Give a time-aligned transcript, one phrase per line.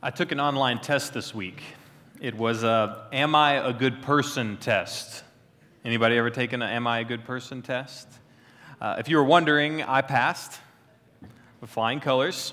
[0.00, 1.60] I took an online test this week.
[2.20, 5.24] It was a Am I a Good Person test.
[5.84, 8.06] Anybody ever taken an Am I a Good Person test?
[8.80, 10.60] Uh, if you were wondering, I passed
[11.60, 12.52] with flying colors.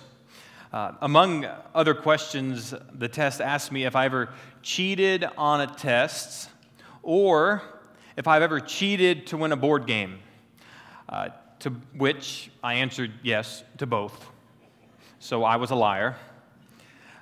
[0.74, 1.46] Uh, among
[1.76, 4.30] other questions, the test asked me if I ever
[4.64, 6.50] cheated on a test
[7.04, 7.62] or
[8.18, 10.18] if I've ever cheated to win a board game.
[11.08, 14.32] Uh, to which I answered yes to both.
[15.20, 16.16] So I was a liar.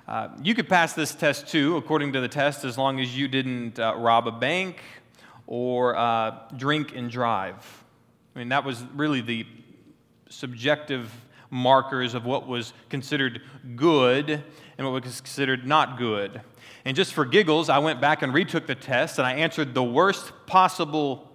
[0.06, 3.26] Uh, you could pass this test too, according to the test, as long as you
[3.26, 4.82] didn't uh, rob a bank
[5.46, 7.84] or uh, drink and drive.
[8.34, 9.46] I mean, that was really the
[10.28, 11.10] subjective
[11.48, 13.40] markers of what was considered
[13.76, 14.42] good
[14.76, 16.42] and what was considered not good.
[16.84, 19.82] And just for giggles, I went back and retook the test and I answered the
[19.82, 21.30] worst possible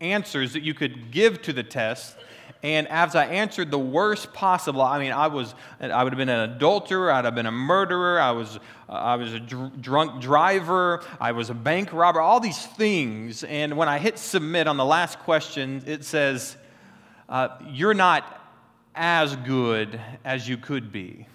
[0.00, 2.16] answers that you could give to the test
[2.64, 6.30] and as I answered the worst possible, I mean, I was, I would have been
[6.30, 8.56] an adulterer, I'd have been a murderer, I was,
[8.88, 13.44] uh, I was a dr- drunk driver, I was a bank robber, all these things.
[13.44, 16.56] And when I hit submit on the last question, it says,
[17.28, 18.24] uh, "You're not
[18.94, 21.26] as good as you could be."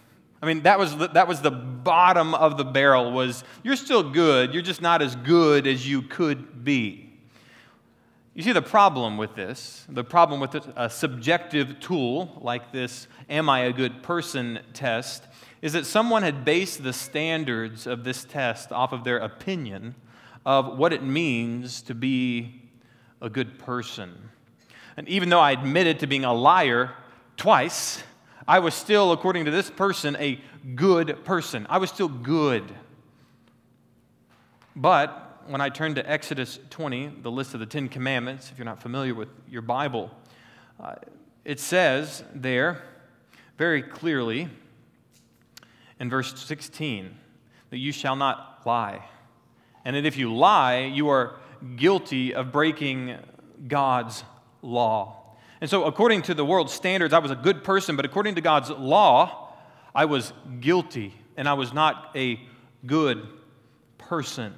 [0.42, 3.12] I mean, that was the, that was the bottom of the barrel.
[3.12, 7.09] Was you're still good, you're just not as good as you could be.
[8.36, 13.50] You see the problem with this, the problem with a subjective tool like this Am
[13.50, 15.24] I a Good Person test,
[15.62, 19.96] is that someone had based the standards of this test off of their opinion
[20.46, 22.62] of what it means to be
[23.22, 24.30] a good person.
[24.96, 26.92] And even though I admitted to being a liar
[27.36, 28.04] twice,
[28.48, 30.40] I was still, according to this person, a
[30.76, 31.68] good person.
[31.70, 32.64] I was still good.
[34.76, 38.66] But when I turn to Exodus 20, the list of the Ten Commandments, if you're
[38.66, 40.12] not familiar with your Bible,
[40.80, 40.96] uh,
[41.46, 42.84] it says there
[43.58, 44.50] very clearly
[46.00, 47.16] in verse 16
[47.70, 49.06] that you shall not lie.
[49.86, 51.40] And that if you lie, you are
[51.76, 53.18] guilty of breaking
[53.68, 54.24] God's
[54.62, 55.36] law.
[55.62, 58.42] And so, according to the world's standards, I was a good person, but according to
[58.42, 59.54] God's law,
[59.94, 62.40] I was guilty and I was not a
[62.86, 63.28] good
[63.98, 64.54] person.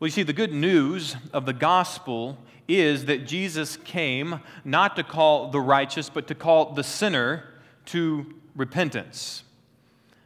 [0.00, 2.38] Well, you see, the good news of the gospel
[2.68, 7.42] is that Jesus came not to call the righteous, but to call the sinner
[7.86, 9.42] to repentance.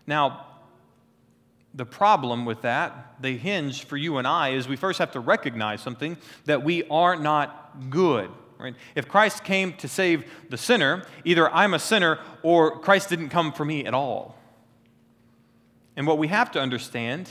[0.06, 0.47] Now,
[1.72, 5.21] the problem with that, the hinge for you and I, is we first have to
[5.21, 8.31] recognize something that we are not good.
[8.59, 8.75] Right?
[8.94, 13.54] If Christ came to save the sinner, either I'm a sinner or Christ didn't come
[13.54, 14.37] for me at all.
[15.97, 17.31] And what we have to understand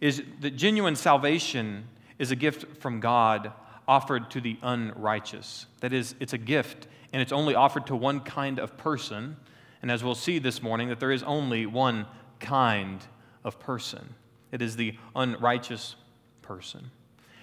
[0.00, 1.86] is that genuine salvation
[2.18, 3.52] is a gift from God
[3.86, 5.66] offered to the unrighteous.
[5.80, 9.36] That is, it's a gift, and it's only offered to one kind of person.
[9.82, 12.06] And as we'll see this morning, that there is only one
[12.38, 13.00] kind
[13.44, 14.14] of person
[14.52, 15.96] it is the unrighteous
[16.42, 16.90] person.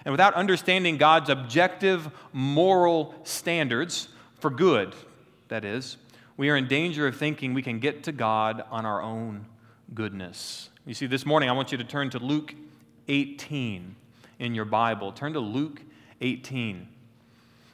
[0.04, 4.08] And without understanding God's objective moral standards
[4.40, 4.94] for good,
[5.48, 5.96] that is,
[6.36, 9.46] we are in danger of thinking we can get to God on our own
[9.94, 10.70] goodness.
[10.88, 12.54] You see, this morning I want you to turn to Luke
[13.08, 13.94] 18
[14.38, 15.12] in your Bible.
[15.12, 15.82] Turn to Luke
[16.22, 16.88] 18.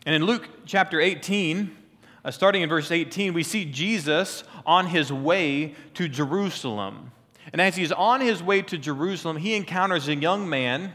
[0.05, 1.77] And in Luke chapter 18,
[2.25, 7.13] uh, starting in verse 18, we see Jesus on his way to Jerusalem.
[7.53, 10.93] And as he's on his way to Jerusalem, he encounters a young man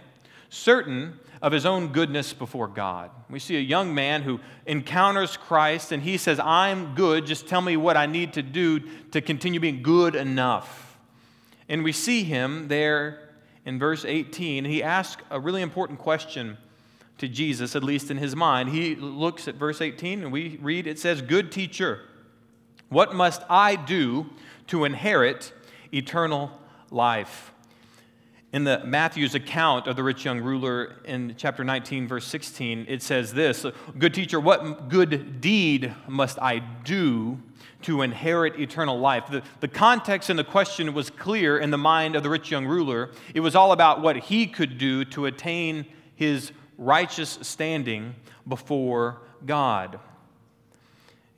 [0.50, 3.12] certain of his own goodness before God.
[3.30, 7.62] We see a young man who encounters Christ and he says, I'm good, just tell
[7.62, 8.82] me what I need to do
[9.12, 10.89] to continue being good enough.
[11.70, 13.30] And we see him there
[13.66, 14.66] in verse 18.
[14.66, 16.58] He asks a really important question
[17.20, 18.70] to Jesus, at least in his mind.
[18.70, 22.02] He looks at verse 18 and we read, it says, Good teacher,
[22.90, 24.28] what must I do
[24.68, 25.54] to inherit
[25.94, 26.52] eternal
[26.90, 27.54] life?
[28.52, 33.04] In the Matthew's account of the rich young ruler in chapter 19, verse 16, it
[33.04, 33.64] says this
[33.98, 37.40] Good teacher, what good deed must I do
[37.84, 39.26] to inherit eternal life.
[39.30, 42.66] The, the context and the question was clear in the mind of the rich young
[42.66, 43.12] ruler.
[43.36, 45.86] It was all about what he could do to attain
[46.16, 48.16] his righteous standing
[48.48, 50.00] before God.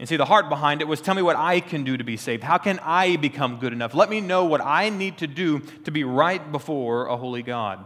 [0.02, 2.18] And see, the heart behind it was tell me what I can do to be
[2.18, 2.42] saved.
[2.42, 3.94] How can I become good enough?
[3.94, 7.86] Let me know what I need to do to be right before a holy God.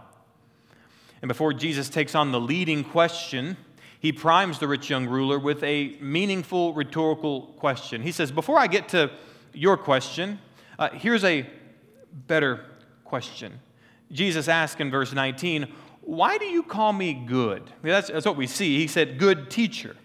[1.22, 3.58] And before Jesus takes on the leading question,
[4.00, 8.02] he primes the rich young ruler with a meaningful rhetorical question.
[8.02, 9.12] He says, Before I get to
[9.54, 10.40] your question,
[10.80, 11.46] uh, here's a
[12.14, 12.64] better
[13.04, 13.60] question.
[14.10, 15.68] Jesus asked in verse 19,
[16.00, 17.70] Why do you call me good?
[17.82, 18.78] That's, that's what we see.
[18.78, 19.98] He said, Good teacher.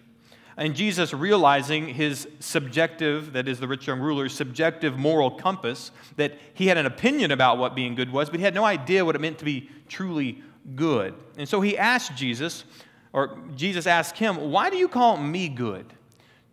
[0.57, 6.37] And Jesus, realizing his subjective, that is the rich young ruler's subjective moral compass, that
[6.53, 9.15] he had an opinion about what being good was, but he had no idea what
[9.15, 10.41] it meant to be truly
[10.75, 11.13] good.
[11.37, 12.65] And so he asked Jesus,
[13.13, 15.85] or Jesus asked him, Why do you call me good?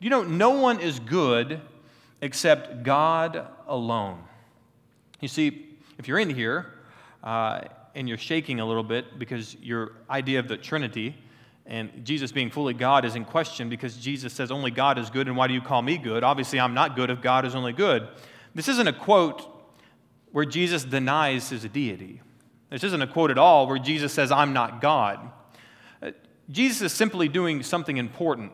[0.00, 1.60] You know, no one is good
[2.20, 4.22] except God alone.
[5.20, 6.72] You see, if you're in here
[7.24, 7.62] uh,
[7.94, 11.16] and you're shaking a little bit because your idea of the Trinity
[11.68, 15.28] and Jesus being fully God is in question because Jesus says only God is good,
[15.28, 16.24] and why do you call me good?
[16.24, 18.08] Obviously, I'm not good if God is only good.
[18.54, 19.46] This isn't a quote
[20.32, 22.22] where Jesus denies his deity.
[22.70, 25.30] This isn't a quote at all where Jesus says, I'm not God.
[26.02, 26.12] Uh,
[26.50, 28.52] Jesus is simply doing something important.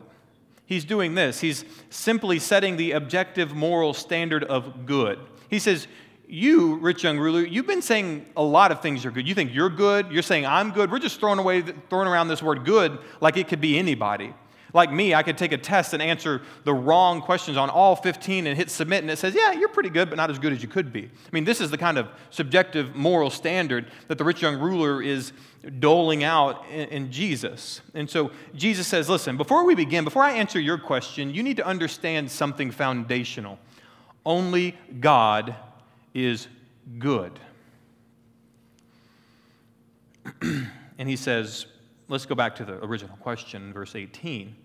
[0.65, 1.39] He's doing this.
[1.39, 5.19] He's simply setting the objective moral standard of good.
[5.49, 5.87] He says,
[6.27, 9.27] You, rich young ruler, you've been saying a lot of things are good.
[9.27, 10.11] You think you're good.
[10.11, 10.91] You're saying I'm good.
[10.91, 14.33] We're just throwing, away, throwing around this word good like it could be anybody.
[14.75, 18.45] Like me, I could take a test and answer the wrong questions on all 15
[18.45, 20.61] and hit submit, and it says, Yeah, you're pretty good, but not as good as
[20.61, 21.05] you could be.
[21.05, 25.01] I mean, this is the kind of subjective moral standard that the rich young ruler
[25.01, 25.31] is
[25.79, 27.79] doling out in, in Jesus.
[27.93, 31.55] And so Jesus says, Listen, before we begin, before I answer your question, you need
[31.55, 33.59] to understand something foundational.
[34.25, 35.55] Only God
[36.15, 36.47] is
[36.97, 37.39] good.
[40.41, 41.67] and he says,
[42.07, 44.55] let's go back to the original question, verse 18.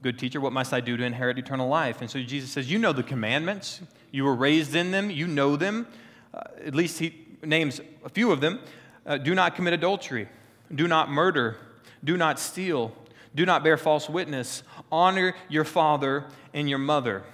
[0.00, 2.00] Good teacher, what must I do to inherit eternal life?
[2.00, 3.80] And so Jesus says, You know the commandments.
[4.12, 5.10] You were raised in them.
[5.10, 5.88] You know them.
[6.32, 8.60] Uh, at least he names a few of them.
[9.04, 10.28] Uh, do not commit adultery.
[10.72, 11.56] Do not murder.
[12.04, 12.92] Do not steal.
[13.34, 14.62] Do not bear false witness.
[14.90, 17.24] Honor your father and your mother.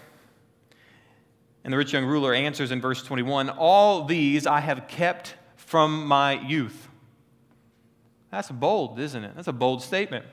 [1.64, 6.06] And the rich young ruler answers in verse 21 All these I have kept from
[6.06, 6.88] my youth.
[8.30, 9.32] That's bold, isn't it?
[9.34, 10.26] That's a bold statement.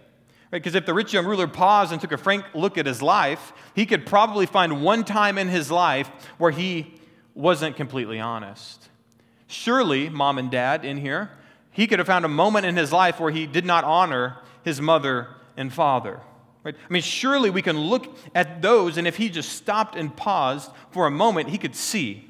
[0.51, 3.53] Because if the rich young ruler paused and took a frank look at his life,
[3.73, 6.93] he could probably find one time in his life where he
[7.33, 8.89] wasn't completely honest.
[9.47, 11.31] Surely, mom and dad in here,
[11.71, 14.81] he could have found a moment in his life where he did not honor his
[14.81, 16.19] mother and father.
[16.63, 16.75] Right?
[16.75, 20.71] I mean, surely we can look at those, and if he just stopped and paused
[20.91, 22.27] for a moment, he could see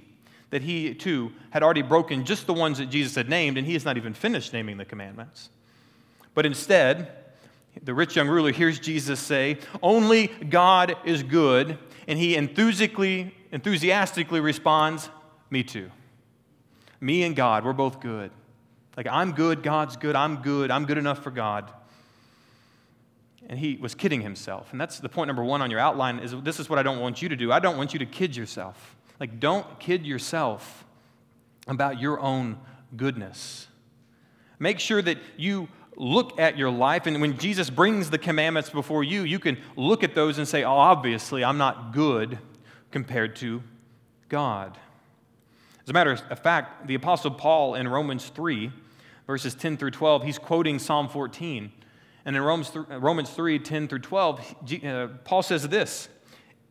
[0.51, 3.73] that he too had already broken just the ones that Jesus had named, and he
[3.73, 5.49] has not even finished naming the commandments.
[6.33, 7.11] But instead,
[7.83, 14.39] the rich young ruler hears Jesus say, Only God is good, and he enthusiastically, enthusiastically
[14.39, 15.09] responds,
[15.49, 15.89] Me too.
[16.99, 18.31] Me and God, we're both good.
[18.95, 21.71] Like, I'm good, God's good, I'm good, I'm good enough for God.
[23.47, 24.71] And he was kidding himself.
[24.71, 26.99] And that's the point number one on your outline is this is what I don't
[26.99, 27.51] want you to do.
[27.51, 28.95] I don't want you to kid yourself.
[29.19, 30.85] Like, don't kid yourself
[31.67, 32.57] about your own
[32.95, 33.67] goodness.
[34.59, 35.67] Make sure that you
[35.97, 40.03] look at your life, and when Jesus brings the commandments before you, you can look
[40.03, 42.39] at those and say, oh, obviously, I'm not good
[42.91, 43.61] compared to
[44.29, 44.77] God.
[45.83, 48.71] As a matter of fact, the Apostle Paul in Romans 3,
[49.27, 51.71] verses 10 through 12, he's quoting Psalm 14.
[52.25, 56.09] And in Romans 3, Romans 3 10 through 12, uh, Paul says this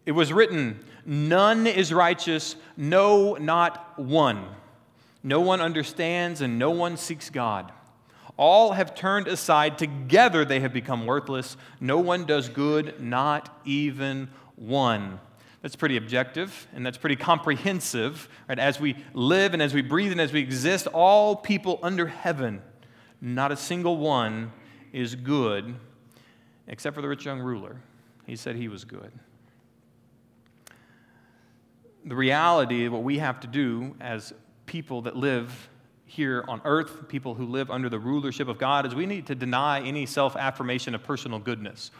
[0.06, 4.46] It was written, None is righteous, no, not one.
[5.22, 7.72] No one understands, and no one seeks God.
[8.36, 9.76] All have turned aside.
[9.76, 11.58] Together they have become worthless.
[11.78, 15.20] No one does good, not even one.
[15.60, 18.30] That's pretty objective and that's pretty comprehensive.
[18.48, 18.58] Right?
[18.58, 22.62] As we live and as we breathe and as we exist, all people under heaven,
[23.20, 24.52] not a single one
[24.92, 25.74] is good
[26.66, 27.80] except for the rich young ruler.
[28.26, 29.12] He said he was good.
[32.04, 34.32] The reality of what we have to do as
[34.66, 35.69] people that live
[36.10, 39.36] here on earth, people who live under the rulership of God, is we need to
[39.36, 41.92] deny any self affirmation of personal goodness.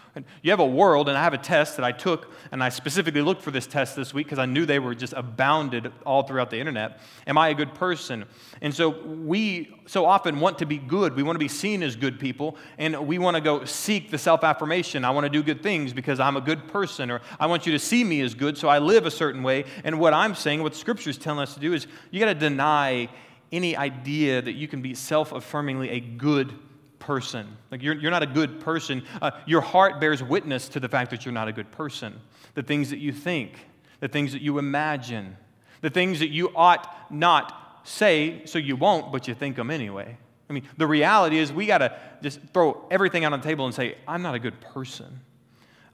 [0.43, 3.23] You have a world, and I have a test that I took, and I specifically
[3.23, 6.51] looked for this test this week because I knew they were just abounded all throughout
[6.51, 6.99] the internet.
[7.29, 8.25] Am I a good person?
[8.61, 11.15] And so we so often want to be good.
[11.15, 14.19] We want to be seen as good people, and we want to go seek the
[14.19, 15.05] self affirmation.
[15.05, 17.73] I want to do good things because I'm a good person, or I want you
[17.75, 19.67] to see me as good, so I live a certain way.
[19.85, 22.35] And what I'm saying, what Scripture is telling us to do, is you got to
[22.35, 23.09] deny
[23.53, 26.55] any idea that you can be self affirmingly a good
[26.99, 27.57] person.
[27.71, 29.03] Like, you're, you're not a good person.
[29.21, 32.21] Uh, your heart bears witness to the fact that you're not a good person.
[32.55, 33.59] The things that you think,
[34.01, 35.37] the things that you imagine,
[35.81, 40.17] the things that you ought not say so you won't, but you think them anyway.
[40.49, 43.67] I mean, the reality is we got to just throw everything out on the table
[43.67, 45.21] and say, I'm not a good person.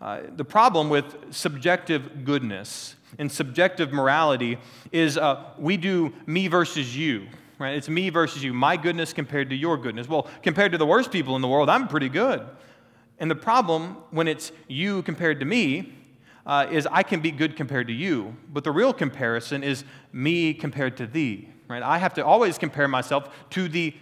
[0.01, 4.59] Uh, the problem with subjective goodness and subjective morality
[4.93, 7.27] is uh, we do me versus you
[7.59, 7.75] right?
[7.75, 10.09] It's me versus you, my goodness compared to your goodness.
[10.09, 12.47] Well, compared to the worst people in the world, I'm pretty good.
[13.19, 15.95] And the problem when it's you compared to me
[16.45, 20.55] uh, is I can be good compared to you, but the real comparison is me
[20.55, 21.49] compared to thee.
[21.69, 21.83] Right?
[21.83, 23.95] I have to always compare myself to the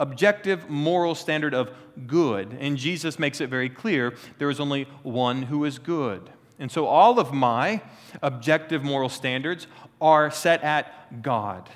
[0.00, 1.70] objective moral standard of
[2.06, 2.56] good.
[2.58, 6.30] And Jesus makes it very clear there is only one who is good.
[6.58, 7.82] And so all of my
[8.22, 9.66] objective moral standards
[10.00, 11.68] are set at God.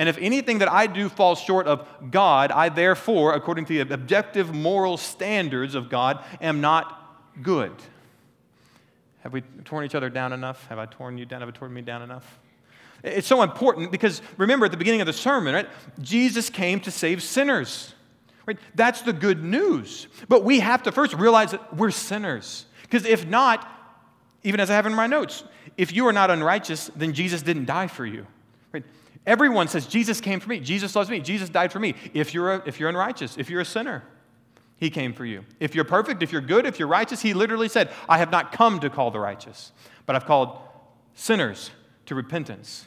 [0.00, 3.92] And if anything that I do falls short of God, I therefore, according to the
[3.92, 7.70] objective moral standards of God, am not good.
[9.18, 10.66] Have we torn each other down enough?
[10.68, 11.40] Have I torn you down?
[11.40, 12.38] Have I torn me down enough?
[13.04, 15.68] It's so important because remember at the beginning of the sermon, right?
[16.00, 17.92] Jesus came to save sinners.
[18.46, 18.56] Right?
[18.74, 20.06] That's the good news.
[20.30, 22.64] But we have to first realize that we're sinners.
[22.84, 23.68] Because if not,
[24.44, 25.44] even as I have in my notes,
[25.76, 28.26] if you are not unrighteous, then Jesus didn't die for you.
[29.26, 30.60] Everyone says, Jesus came for me.
[30.60, 31.20] Jesus loves me.
[31.20, 31.94] Jesus died for me.
[32.14, 34.02] If you're, a, if you're unrighteous, if you're a sinner,
[34.76, 35.44] he came for you.
[35.60, 38.50] If you're perfect, if you're good, if you're righteous, he literally said, I have not
[38.50, 39.72] come to call the righteous,
[40.06, 40.58] but I've called
[41.14, 41.70] sinners
[42.06, 42.86] to repentance.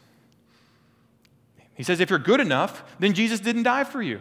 [1.75, 4.19] He says, if you're good enough, then Jesus didn't die for you.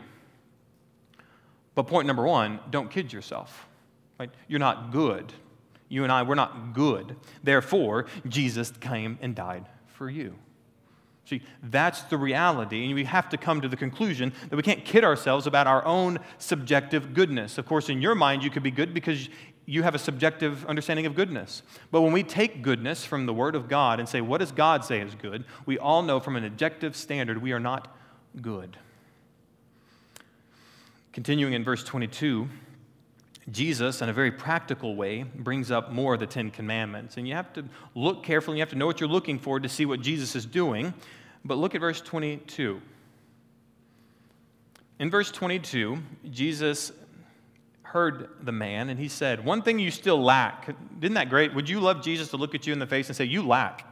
[1.75, 3.67] But point number one, don't kid yourself.
[4.21, 4.31] Right?
[4.49, 5.33] You're not good.
[5.89, 7.17] You and I, we're not good.
[7.43, 10.35] Therefore, Jesus came and died for you.
[11.25, 14.85] See, that's the reality, and we have to come to the conclusion that we can't
[14.85, 17.59] kid ourselves about our own subjective goodness.
[17.59, 19.29] Of course, in your mind, you could be good because
[19.65, 21.63] you have a subjective understanding of goodness.
[21.93, 24.85] But when we take goodness from the Word of God and say, what does God
[24.85, 25.45] say is good?
[25.65, 27.97] We all know from an objective standard we are not
[28.41, 28.77] good.
[31.13, 32.49] Continuing in verse 22,
[33.51, 37.17] Jesus, in a very practical way, brings up more of the Ten Commandments.
[37.17, 39.69] And you have to look carefully, you have to know what you're looking for to
[39.69, 40.95] see what Jesus is doing.
[41.45, 42.81] But look at verse 22.
[45.01, 45.99] In verse 22,
[46.31, 46.93] Jesus
[47.83, 50.75] heard the man and he said, One thing you still lack.
[51.01, 51.55] Isn't that great?
[51.55, 53.85] Would you love Jesus to look at you in the face and say, You lack?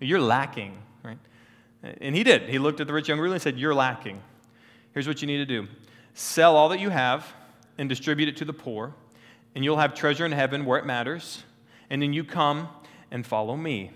[0.00, 1.18] You're lacking, right?
[1.82, 2.48] And he did.
[2.48, 4.22] He looked at the rich young ruler and said, You're lacking.
[4.92, 5.68] Here's what you need to do
[6.14, 7.30] sell all that you have
[7.78, 8.94] and distribute it to the poor,
[9.54, 11.42] and you'll have treasure in heaven where it matters.
[11.90, 12.68] And then you come
[13.10, 13.90] and follow me.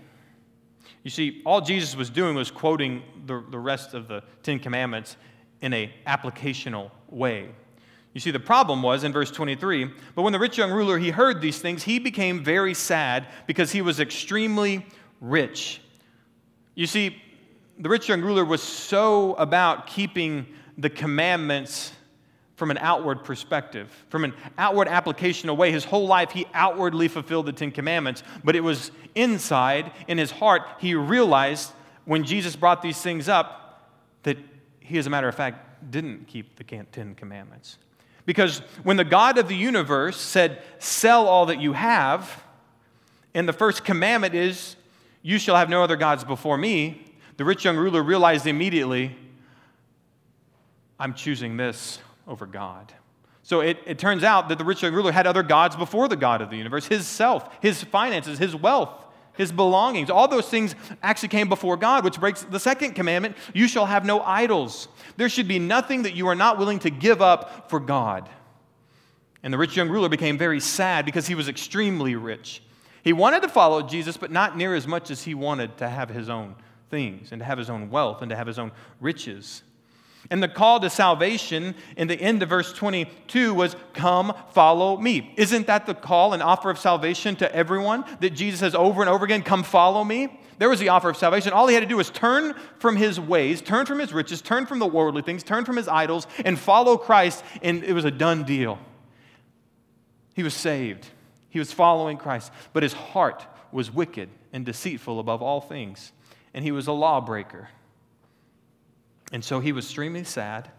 [1.03, 5.17] You see, all Jesus was doing was quoting the, the rest of the Ten Commandments
[5.61, 7.49] in an applicational way.
[8.13, 11.11] You see, the problem was in verse 23 but when the rich young ruler he
[11.11, 14.85] heard these things, he became very sad because he was extremely
[15.21, 15.81] rich.
[16.75, 17.21] You see,
[17.77, 21.93] the rich young ruler was so about keeping the commandments
[22.59, 25.71] from an outward perspective, from an outward application away.
[25.71, 30.29] His whole life, he outwardly fulfilled the Ten Commandments, but it was inside, in his
[30.29, 31.71] heart, he realized
[32.03, 33.89] when Jesus brought these things up
[34.23, 34.37] that
[34.81, 37.77] he, as a matter of fact, didn't keep the Ten Commandments.
[38.25, 42.43] Because when the God of the universe said, Sell all that you have,
[43.33, 44.75] and the first commandment is,
[45.23, 47.05] You shall have no other gods before me,
[47.37, 49.15] the rich young ruler realized immediately,
[50.99, 52.93] I'm choosing this over God.
[53.43, 56.15] So it, it turns out that the rich young ruler had other gods before the
[56.15, 60.09] God of the universe his self, his finances, his wealth, his belongings.
[60.09, 64.05] All those things actually came before God, which breaks the second commandment you shall have
[64.05, 64.87] no idols.
[65.17, 68.29] There should be nothing that you are not willing to give up for God.
[69.41, 72.61] And the rich young ruler became very sad because he was extremely rich.
[73.03, 76.09] He wanted to follow Jesus, but not near as much as he wanted to have
[76.09, 76.55] his own
[76.89, 79.63] things and to have his own wealth and to have his own riches.
[80.31, 85.33] And the call to salvation in the end of verse 22 was, Come, follow me.
[85.37, 89.09] Isn't that the call and offer of salvation to everyone that Jesus says over and
[89.09, 90.39] over again, Come, follow me?
[90.59, 91.53] There was the offer of salvation.
[91.53, 94.65] All he had to do was turn from his ways, turn from his riches, turn
[94.65, 98.11] from the worldly things, turn from his idols, and follow Christ, and it was a
[98.11, 98.77] done deal.
[100.35, 101.07] He was saved.
[101.49, 106.11] He was following Christ, but his heart was wicked and deceitful above all things,
[106.53, 107.69] and he was a lawbreaker.
[109.31, 110.69] And so he was extremely sad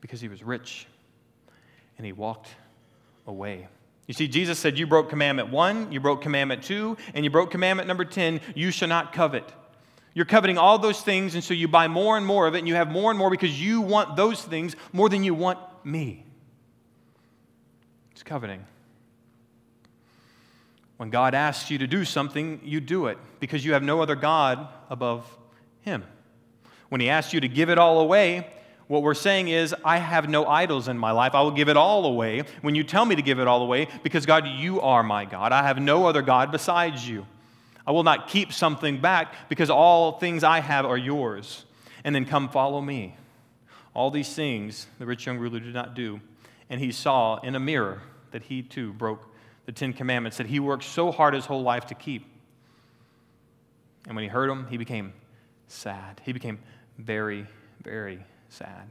[0.00, 0.86] because he was rich
[1.98, 2.48] and he walked
[3.26, 3.68] away.
[4.06, 7.50] You see, Jesus said, You broke commandment one, you broke commandment two, and you broke
[7.50, 9.52] commandment number 10 you shall not covet.
[10.14, 12.68] You're coveting all those things, and so you buy more and more of it, and
[12.68, 16.24] you have more and more because you want those things more than you want me.
[18.12, 18.64] It's coveting.
[20.96, 24.14] When God asks you to do something, you do it because you have no other
[24.14, 25.26] God above
[25.82, 26.04] Him.
[26.88, 28.48] When He asks you to give it all away,
[28.88, 31.34] what we're saying is, I have no idols in my life.
[31.34, 33.88] I will give it all away when you tell me to give it all away
[34.04, 35.50] because, God, you are my God.
[35.50, 37.26] I have no other God besides you.
[37.84, 41.64] I will not keep something back because all things I have are yours.
[42.04, 43.16] And then come follow me.
[43.92, 46.20] All these things the rich young ruler did not do.
[46.68, 48.02] and he saw in a mirror
[48.32, 49.28] that he too broke
[49.66, 52.24] the Ten Commandments that he worked so hard his whole life to keep.
[54.06, 55.12] And when he heard them, he became
[55.66, 56.20] sad.
[56.24, 56.58] He became
[56.98, 57.46] very,
[57.82, 58.88] very sad.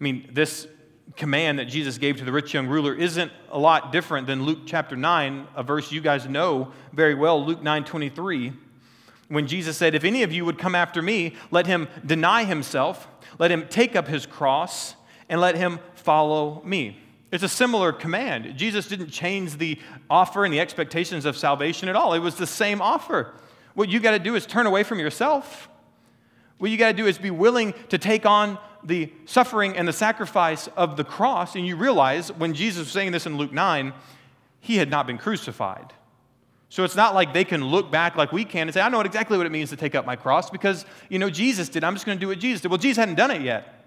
[0.00, 0.66] I mean, this
[1.16, 4.60] command that Jesus gave to the rich young ruler isn't a lot different than Luke
[4.66, 8.52] chapter 9, a verse you guys know very well, Luke 9 23,
[9.28, 13.08] when Jesus said, If any of you would come after me, let him deny himself,
[13.38, 14.94] let him take up his cross,
[15.28, 16.98] and let him follow me.
[17.30, 18.56] It's a similar command.
[18.56, 22.12] Jesus didn't change the offer and the expectations of salvation at all.
[22.14, 23.32] It was the same offer.
[23.74, 25.69] What you got to do is turn away from yourself.
[26.60, 29.94] What you got to do is be willing to take on the suffering and the
[29.94, 31.56] sacrifice of the cross.
[31.56, 33.94] And you realize when Jesus was saying this in Luke 9,
[34.60, 35.94] he had not been crucified.
[36.68, 39.00] So it's not like they can look back like we can and say, I know
[39.00, 41.82] exactly what it means to take up my cross because, you know, Jesus did.
[41.82, 42.68] I'm just going to do what Jesus did.
[42.68, 43.82] Well, Jesus hadn't done it yet.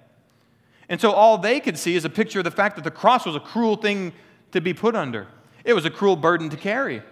[0.89, 3.23] And so all they could see is a picture of the fact that the cross
[3.23, 4.13] was a cruel thing
[4.51, 5.27] to be put under,
[5.63, 7.03] it was a cruel burden to carry.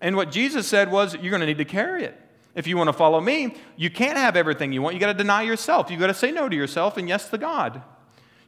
[0.00, 2.20] And what Jesus said was, You're going to need to carry it.
[2.56, 4.94] If you want to follow me, you can't have everything you want.
[4.94, 5.90] You got to deny yourself.
[5.90, 7.82] You got to say no to yourself and yes to God.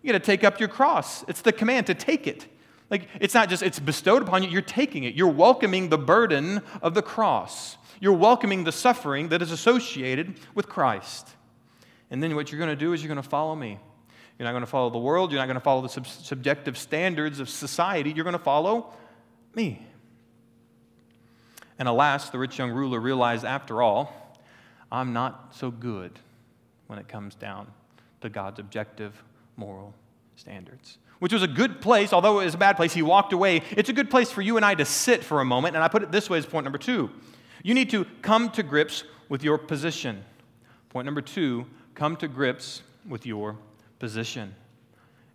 [0.02, 1.24] You got to take up your cross.
[1.28, 2.46] It's the command to take it.
[2.90, 5.14] Like it's not just it's bestowed upon you, you're taking it.
[5.14, 7.76] You're welcoming the burden of the cross.
[8.00, 11.28] You're welcoming the suffering that is associated with Christ.
[12.10, 13.78] And then what you're going to do is you're going to follow me.
[14.38, 15.32] You're not going to follow the world.
[15.32, 18.12] You're not going to follow the sub- subjective standards of society.
[18.12, 18.94] You're going to follow
[19.54, 19.84] me.
[21.78, 24.36] And alas, the rich young ruler realized, after all,
[24.90, 26.18] I'm not so good
[26.86, 27.68] when it comes down
[28.20, 29.22] to God's objective
[29.56, 29.94] moral
[30.36, 30.98] standards.
[31.18, 32.92] Which was a good place, although it was a bad place.
[32.92, 33.62] He walked away.
[33.72, 35.74] It's a good place for you and I to sit for a moment.
[35.74, 37.10] And I put it this way as point number two.
[37.62, 40.24] You need to come to grips with your position.
[40.90, 43.56] Point number two come to grips with your
[43.98, 44.54] position.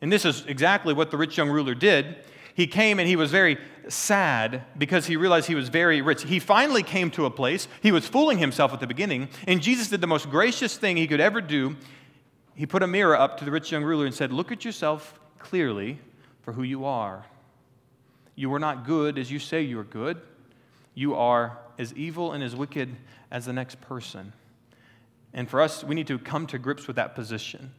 [0.02, 2.16] And this is exactly what the rich young ruler did.
[2.54, 3.58] He came and he was very
[3.88, 6.24] sad because he realized he was very rich.
[6.24, 9.90] He finally came to a place, he was fooling himself at the beginning, and Jesus
[9.90, 11.76] did the most gracious thing he could ever do.
[12.56, 15.20] He put a mirror up to the rich young ruler and said, Look at yourself
[15.40, 16.00] clearly
[16.42, 17.26] for who you are.
[18.36, 20.22] You are not good as you say you are good.
[20.94, 22.96] You are as evil and as wicked
[23.32, 24.34] as the next person.
[25.34, 27.72] And for us, we need to come to grips with that position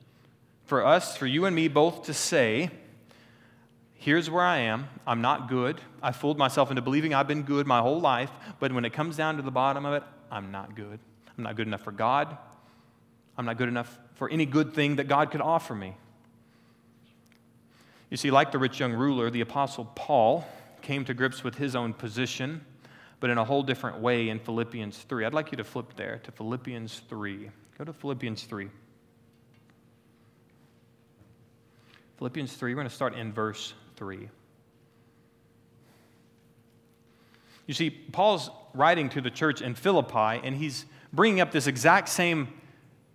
[0.67, 2.71] for us, for you and me both to say,
[4.05, 4.87] here's where I am.
[5.07, 5.81] I'm not good.
[6.03, 9.17] I fooled myself into believing I've been good my whole life, but when it comes
[9.17, 10.99] down to the bottom of it, I'm not good.
[11.37, 12.37] I'm not good enough for God.
[13.39, 15.97] I'm not good enough for any good thing that God could offer me.
[18.11, 20.47] You see, like the rich young ruler, the Apostle Paul
[20.83, 22.61] came to grips with his own position,
[23.21, 25.25] but in a whole different way in Philippians 3.
[25.25, 27.51] I'd like you to flip there to Philippians 3.
[27.79, 28.69] Go to Philippians 3.
[32.19, 34.29] Philippians 3, we're going to start in verse 3.
[37.67, 42.09] You see, Paul's writing to the church in Philippi, and he's bringing up this exact
[42.09, 42.49] same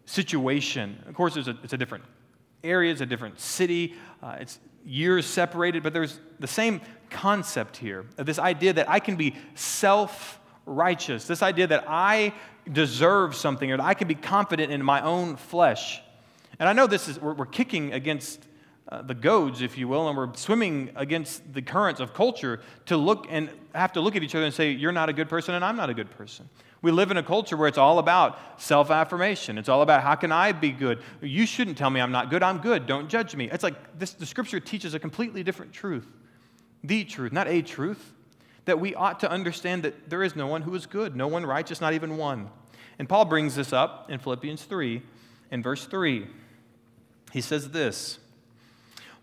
[0.06, 1.04] situation.
[1.08, 2.04] Of course, it's a, it's a different
[2.64, 8.06] area, it's a different city, uh, it's years separated, but there's the same concept here
[8.18, 12.34] of this idea that I can be self righteous, this idea that I
[12.72, 16.02] deserve something or that I can be confident in my own flesh.
[16.60, 18.46] And I know this is, we're, we're kicking against
[18.92, 22.98] uh, the goads, if you will, and we're swimming against the currents of culture to
[22.98, 25.54] look and have to look at each other and say, You're not a good person,
[25.54, 26.50] and I'm not a good person.
[26.82, 29.58] We live in a culture where it's all about self affirmation.
[29.58, 31.04] It's all about how can I be good?
[31.22, 32.42] You shouldn't tell me I'm not good.
[32.42, 32.88] I'm good.
[32.88, 33.50] Don't judge me.
[33.52, 36.08] It's like this, the scripture teaches a completely different truth.
[36.84, 38.14] The truth, not a truth,
[38.66, 41.46] that we ought to understand that there is no one who is good, no one
[41.46, 42.50] righteous, not even one.
[42.98, 45.02] And Paul brings this up in Philippians 3,
[45.52, 46.28] in verse 3.
[47.32, 48.20] He says this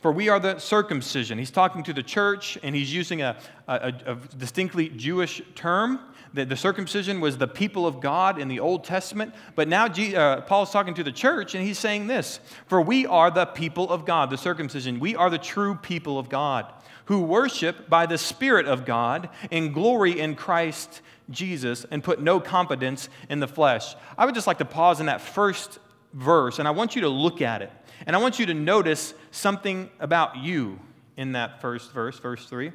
[0.06, 1.36] for we are the circumcision.
[1.36, 5.98] He's talking to the church, and he's using a, a, a distinctly Jewish term.
[6.32, 9.34] The, the, circumcision was the people of God in the Old Testament.
[9.56, 12.38] But now G, uh, Paul's talking to the church, and he's saying this
[12.68, 15.00] For we are the people of God, the circumcision.
[15.00, 16.72] We are the true people of God
[17.06, 22.38] who worship by the Spirit of God and glory in Christ Jesus and put no
[22.38, 23.96] confidence in the flesh.
[24.16, 25.80] I would just like to pause in that first
[26.16, 27.70] verse, and I want you to look at it.
[28.06, 30.80] And I want you to notice something about you
[31.16, 32.72] in that first verse, verse 3.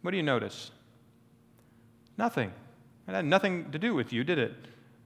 [0.00, 0.70] What do you notice?
[2.18, 2.52] Nothing.
[3.06, 4.54] It had nothing to do with you, did it?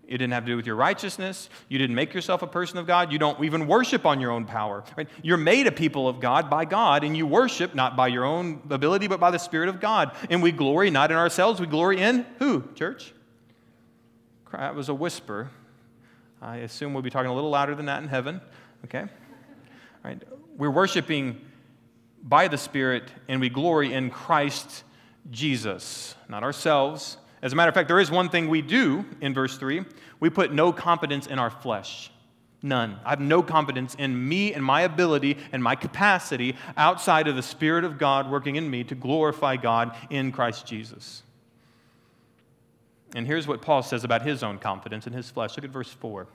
[0.06, 1.48] It didn't have to do with your righteousness.
[1.68, 3.12] You didn't make yourself a person of God.
[3.12, 4.84] You don't even worship on your own power.
[4.96, 5.08] Right?
[5.22, 8.62] You're made a people of God by God, and you worship not by your own
[8.70, 10.12] ability, but by the Spirit of God.
[10.30, 13.12] And we glory not in ourselves, we glory in who, church?
[14.52, 15.50] That was a whisper
[16.40, 18.40] I assume we'll be talking a little louder than that in heaven,
[18.84, 19.06] okay?
[20.04, 20.22] Right?
[20.56, 21.40] We're worshiping
[22.22, 24.84] by the Spirit, and we glory in Christ
[25.30, 27.18] Jesus, not ourselves.
[27.42, 29.84] As a matter of fact, there is one thing we do in verse 3
[30.18, 32.10] we put no confidence in our flesh.
[32.62, 32.98] None.
[33.04, 37.42] I have no confidence in me and my ability and my capacity outside of the
[37.42, 41.22] Spirit of God working in me to glorify God in Christ Jesus.
[43.16, 45.56] And here's what Paul says about his own confidence in his flesh.
[45.56, 46.26] Look at verse 4.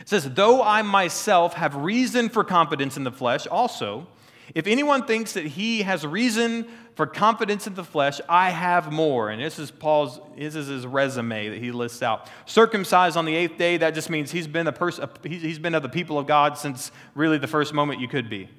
[0.00, 4.08] It says, Though I myself have reason for confidence in the flesh, also,
[4.56, 9.30] if anyone thinks that he has reason for confidence in the flesh, I have more.
[9.30, 12.28] And this is Paul's, this is his resume that he lists out.
[12.44, 15.84] Circumcised on the eighth day, that just means he's been, a person, he's been of
[15.84, 18.50] the people of God since really the first moment you could be.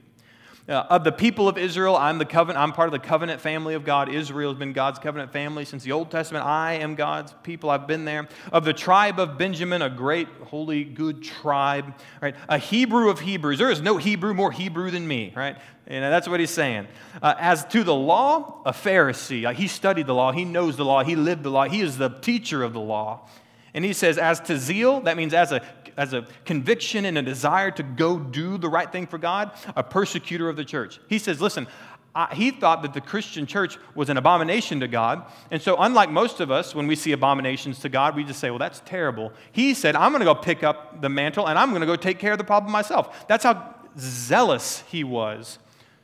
[0.69, 2.61] Uh, of the people of Israel, I'm the covenant.
[2.61, 4.13] I'm part of the covenant family of God.
[4.13, 6.45] Israel has been God's covenant family since the Old Testament.
[6.45, 7.71] I am God's people.
[7.71, 8.27] I've been there.
[8.51, 11.95] Of the tribe of Benjamin, a great, holy, good tribe.
[12.21, 12.35] Right?
[12.47, 13.57] A Hebrew of Hebrews.
[13.57, 15.33] There is no Hebrew more Hebrew than me.
[15.35, 15.57] Right?
[15.89, 16.87] Know, that's what he's saying.
[17.19, 19.47] Uh, as to the law, a Pharisee.
[19.47, 20.31] Uh, he studied the law.
[20.31, 21.03] He knows the law.
[21.03, 21.65] He lived the law.
[21.65, 23.27] He is the teacher of the law.
[23.73, 25.61] And he says, as to zeal, that means as a
[25.99, 29.83] as a conviction and a desire to go do the right thing for God, a
[29.83, 31.01] persecutor of the church.
[31.09, 31.67] He says, listen,
[32.15, 35.25] I, he thought that the Christian church was an abomination to God.
[35.51, 38.49] And so, unlike most of us, when we see abominations to God, we just say,
[38.49, 39.33] well, that's terrible.
[39.51, 41.97] He said, I'm going to go pick up the mantle and I'm going to go
[41.97, 43.27] take care of the problem myself.
[43.27, 45.59] That's how zealous he was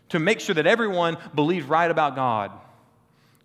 [0.10, 2.52] to make sure that everyone believed right about God.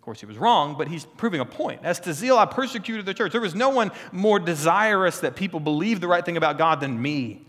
[0.01, 1.81] Of course, he was wrong, but he's proving a point.
[1.83, 3.33] As to zeal, I persecuted the church.
[3.33, 6.99] There was no one more desirous that people believe the right thing about God than
[6.99, 7.45] me.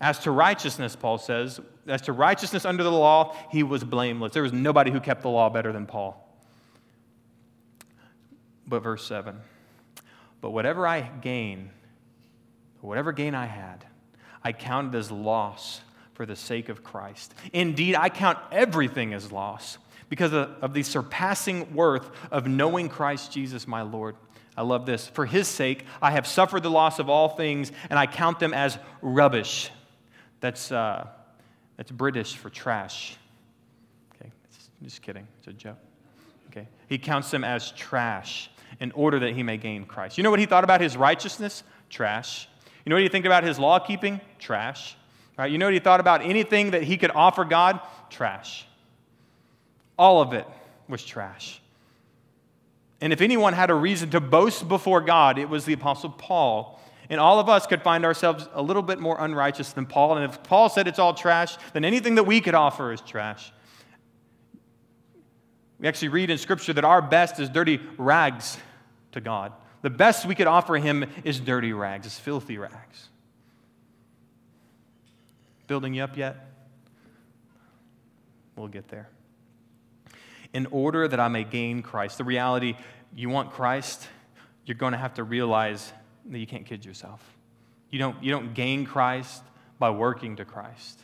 [0.00, 4.32] As to righteousness, Paul says, as to righteousness under the law, he was blameless.
[4.32, 6.26] There was nobody who kept the law better than Paul.
[8.66, 9.38] But verse 7
[10.40, 11.68] But whatever I gain,
[12.80, 13.84] whatever gain I had,
[14.42, 15.82] I counted as loss
[16.14, 17.34] for the sake of Christ.
[17.52, 19.76] Indeed, I count everything as loss
[20.08, 24.16] because of the surpassing worth of knowing Christ Jesus, my Lord.
[24.56, 25.08] I love this.
[25.08, 28.54] For his sake, I have suffered the loss of all things, and I count them
[28.54, 29.70] as rubbish.
[30.40, 31.08] That's, uh,
[31.76, 33.16] that's British for trash.
[34.14, 34.30] Okay,
[34.82, 35.26] just kidding.
[35.38, 35.78] It's a joke.
[36.50, 40.18] Okay, he counts them as trash in order that he may gain Christ.
[40.18, 41.64] You know what he thought about his righteousness?
[41.90, 42.48] Trash.
[42.84, 44.20] You know what he think about his law keeping?
[44.38, 44.96] Trash.
[45.36, 45.50] Right?
[45.50, 47.80] You know what he thought about anything that he could offer God?
[48.10, 48.66] Trash.
[49.98, 50.46] All of it
[50.88, 51.60] was trash.
[53.00, 56.80] And if anyone had a reason to boast before God, it was the Apostle Paul.
[57.10, 60.16] And all of us could find ourselves a little bit more unrighteous than Paul.
[60.16, 63.52] And if Paul said it's all trash, then anything that we could offer is trash.
[65.78, 68.56] We actually read in Scripture that our best is dirty rags
[69.12, 69.52] to God.
[69.82, 73.08] The best we could offer Him is dirty rags, is filthy rags.
[75.66, 76.36] Building you up yet?
[78.56, 79.08] We'll get there
[80.54, 82.16] in order that I may gain Christ.
[82.16, 82.76] The reality,
[83.14, 84.08] you want Christ,
[84.64, 85.92] you're going to have to realize
[86.30, 87.20] that you can't kid yourself.
[87.90, 89.42] You don't, you don't gain Christ
[89.78, 91.02] by working to Christ.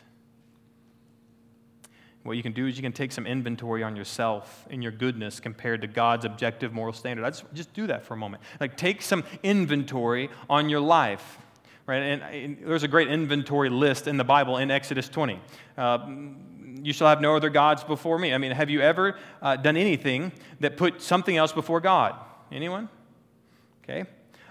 [2.23, 5.39] What you can do is you can take some inventory on yourself and your goodness
[5.39, 7.25] compared to God's objective moral standard.
[7.25, 8.43] I just, just do that for a moment.
[8.59, 11.39] Like, take some inventory on your life.
[11.87, 12.03] Right?
[12.03, 15.39] And, and there's a great inventory list in the Bible in Exodus 20.
[15.77, 15.97] Uh,
[16.83, 18.33] you shall have no other gods before me.
[18.33, 22.15] I mean, have you ever uh, done anything that put something else before God?
[22.51, 22.89] Anyone?
[23.83, 24.05] Okay.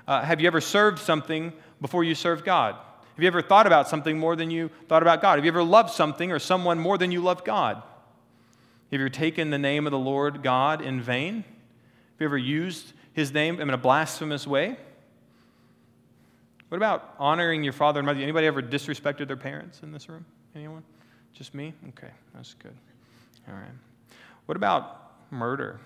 [0.06, 2.74] Uh, have you ever served something before you served God?
[2.74, 5.38] Have you ever thought about something more than you thought about God?
[5.38, 7.76] Have you ever loved something or someone more than you loved God?
[7.76, 11.36] Have you ever taken the name of the Lord God in vain?
[11.36, 14.76] Have you ever used his name in a blasphemous way?
[16.68, 18.20] What about honoring your father and mother?
[18.20, 20.24] Anybody ever disrespected their parents in this room?
[20.54, 20.82] Anyone?
[21.32, 21.72] Just me?
[21.90, 22.74] Okay, that's good.
[23.48, 23.70] All right.
[24.46, 25.80] What about murder?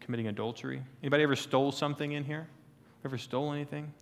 [0.00, 0.82] Committing adultery?
[1.02, 2.46] Anybody ever stole something in here?
[3.04, 3.92] Ever stole anything?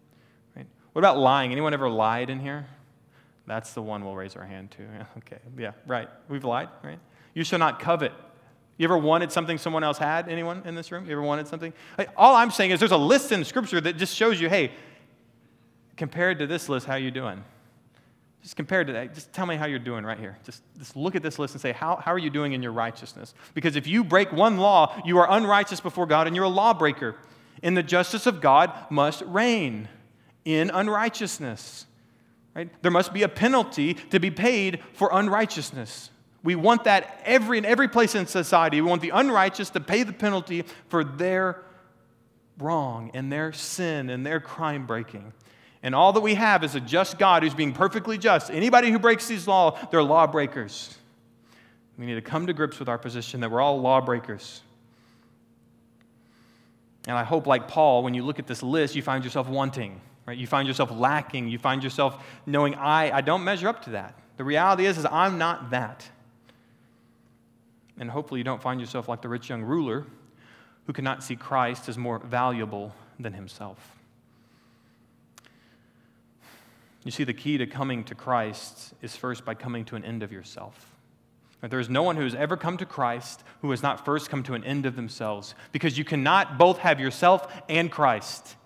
[0.57, 0.67] Right.
[0.93, 1.53] What about lying?
[1.53, 2.67] Anyone ever lied in here?
[3.47, 4.83] That's the one we'll raise our hand to.
[4.83, 5.39] Yeah, okay.
[5.59, 6.09] Yeah, right.
[6.29, 6.99] We've lied, right?
[7.35, 8.13] You shall not covet.
[8.77, 10.29] You ever wanted something someone else had?
[10.29, 11.07] Anyone in this room?
[11.07, 11.73] You ever wanted something?
[12.17, 14.73] All I'm saying is there's a list in Scripture that just shows you, hey,
[15.97, 17.45] compared to this list, how you doing?
[18.45, 20.37] Just compared to that, just tell me how you're doing right here.
[20.45, 22.73] Just, just look at this list and say, how, how are you doing in your
[22.73, 23.33] righteousness?
[23.55, 27.17] Because if you break one law, you are unrighteous before God and you're a lawbreaker.
[27.63, 29.89] And the justice of God must reign
[30.45, 31.87] in unrighteousness.
[32.55, 32.69] Right?
[32.83, 36.11] There must be a penalty to be paid for unrighteousness.
[36.43, 38.83] We want that every, in every place in society.
[38.83, 41.63] We want the unrighteous to pay the penalty for their
[42.59, 45.33] wrong and their sin and their crime breaking.
[45.85, 48.51] And all that we have is a just God who's being perfectly just.
[48.51, 50.97] Anybody who breaks these laws, they're lawbreakers.
[51.99, 54.63] We need to come to grips with our position that we're all lawbreakers.
[57.07, 60.01] And I hope, like Paul, when you look at this list, you find yourself wanting,
[60.25, 60.39] right?
[60.39, 61.49] You find yourself lacking.
[61.49, 64.19] You find yourself knowing, I, I don't measure up to that.
[64.39, 66.09] The reality is, is I'm not that.
[67.99, 70.07] And hopefully you don't find yourself like the rich young ruler
[70.87, 73.94] who cannot see Christ as more valuable than himself.
[77.05, 80.23] You see, the key to coming to Christ is first by coming to an end
[80.23, 80.91] of yourself.
[81.63, 84.43] There is no one who has ever come to Christ who has not first come
[84.45, 88.57] to an end of themselves, because you cannot both have yourself and Christ.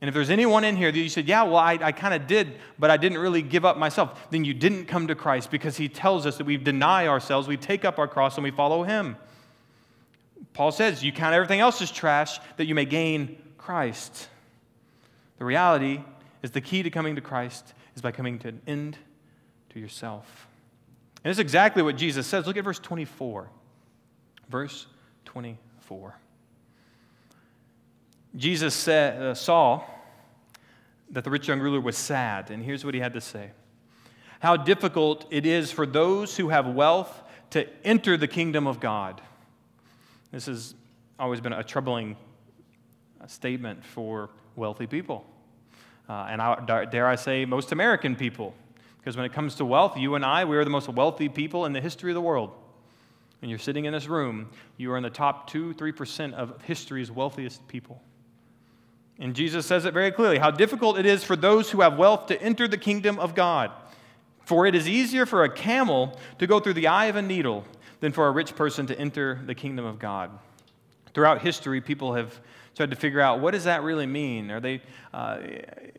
[0.00, 2.26] And if there's anyone in here that you said, Yeah, well, I, I kind of
[2.26, 5.76] did, but I didn't really give up myself, then you didn't come to Christ because
[5.76, 8.82] he tells us that we deny ourselves, we take up our cross, and we follow
[8.82, 9.16] him.
[10.54, 14.28] Paul says, You count everything else as trash that you may gain Christ.
[15.38, 16.00] The reality
[16.42, 18.98] is the key to coming to Christ is by coming to an end
[19.70, 20.48] to yourself.
[21.22, 22.46] And it's exactly what Jesus says.
[22.46, 23.50] Look at verse 24.
[24.48, 24.86] Verse
[25.26, 26.16] 24.
[28.36, 29.82] Jesus said, uh, saw
[31.10, 33.50] that the rich young ruler was sad, and here's what he had to say
[34.38, 39.20] How difficult it is for those who have wealth to enter the kingdom of God.
[40.30, 40.74] This has
[41.18, 42.16] always been a troubling
[43.26, 45.26] statement for wealthy people.
[46.10, 48.52] Uh, and I, dare I say, most American people.
[48.98, 51.66] Because when it comes to wealth, you and I, we are the most wealthy people
[51.66, 52.50] in the history of the world.
[53.40, 57.12] When you're sitting in this room, you are in the top 2 3% of history's
[57.12, 58.02] wealthiest people.
[59.20, 62.26] And Jesus says it very clearly how difficult it is for those who have wealth
[62.26, 63.70] to enter the kingdom of God.
[64.44, 67.64] For it is easier for a camel to go through the eye of a needle
[68.00, 70.36] than for a rich person to enter the kingdom of God.
[71.14, 72.40] Throughout history, people have
[72.80, 74.50] tried to figure out what does that really mean?
[74.50, 74.80] Are they,
[75.12, 75.40] uh,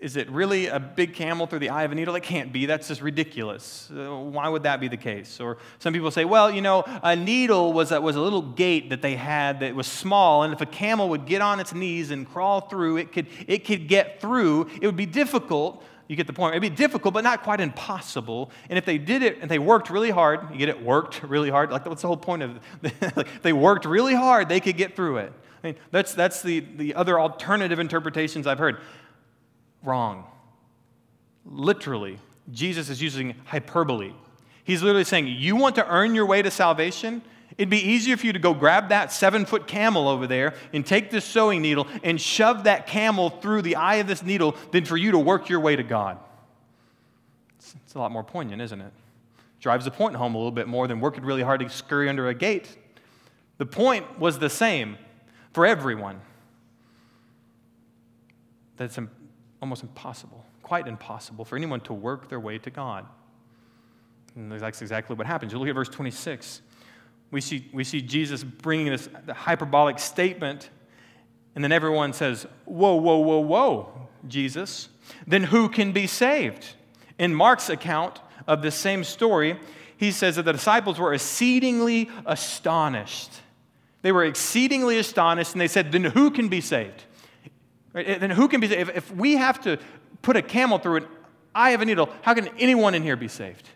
[0.01, 2.15] is it really a big camel through the eye of a needle?
[2.15, 2.65] It can't be.
[2.65, 3.91] That's just ridiculous.
[3.95, 5.39] Uh, why would that be the case?
[5.39, 8.89] Or some people say, well, you know, a needle was a, was a little gate
[8.89, 12.09] that they had that was small, and if a camel would get on its knees
[12.09, 14.67] and crawl through, it could, it could get through.
[14.81, 15.83] It would be difficult.
[16.07, 16.55] You get the point.
[16.55, 18.49] It'd be difficult, but not quite impossible.
[18.69, 21.51] And if they did it and they worked really hard, you get it worked really
[21.51, 21.71] hard.
[21.71, 22.59] Like, what's the whole point of
[23.15, 25.33] like, they worked really hard, they could get through it.
[25.63, 28.79] I mean, that's, that's the, the other alternative interpretations I've heard.
[29.83, 30.25] Wrong.
[31.45, 32.19] Literally,
[32.51, 34.13] Jesus is using hyperbole.
[34.63, 37.21] He's literally saying, You want to earn your way to salvation?
[37.57, 40.85] It'd be easier for you to go grab that seven foot camel over there and
[40.85, 44.85] take this sewing needle and shove that camel through the eye of this needle than
[44.85, 46.17] for you to work your way to God.
[47.57, 48.93] It's, it's a lot more poignant, isn't it?
[49.59, 52.29] Drives the point home a little bit more than working really hard to scurry under
[52.29, 52.77] a gate.
[53.57, 54.97] The point was the same
[55.53, 56.21] for everyone.
[58.77, 58.97] That's
[59.61, 63.05] almost impossible, quite impossible for anyone to work their way to God.
[64.35, 65.51] And that's exactly what happens.
[65.51, 66.61] You look at verse 26.
[67.31, 70.69] We see, we see Jesus bringing this hyperbolic statement,
[71.55, 74.89] and then everyone says, Whoa, whoa, whoa, whoa, Jesus.
[75.27, 76.75] Then who can be saved?
[77.17, 79.59] In Mark's account of this same story,
[79.95, 83.31] he says that the disciples were exceedingly astonished
[84.01, 87.03] they were exceedingly astonished and they said, Then who can be saved?
[87.93, 88.19] Right?
[88.19, 88.89] Then who can be saved?
[88.89, 89.77] If, if we have to
[90.21, 91.07] put a camel through an
[91.53, 93.67] eye of a needle, how can anyone in here be saved?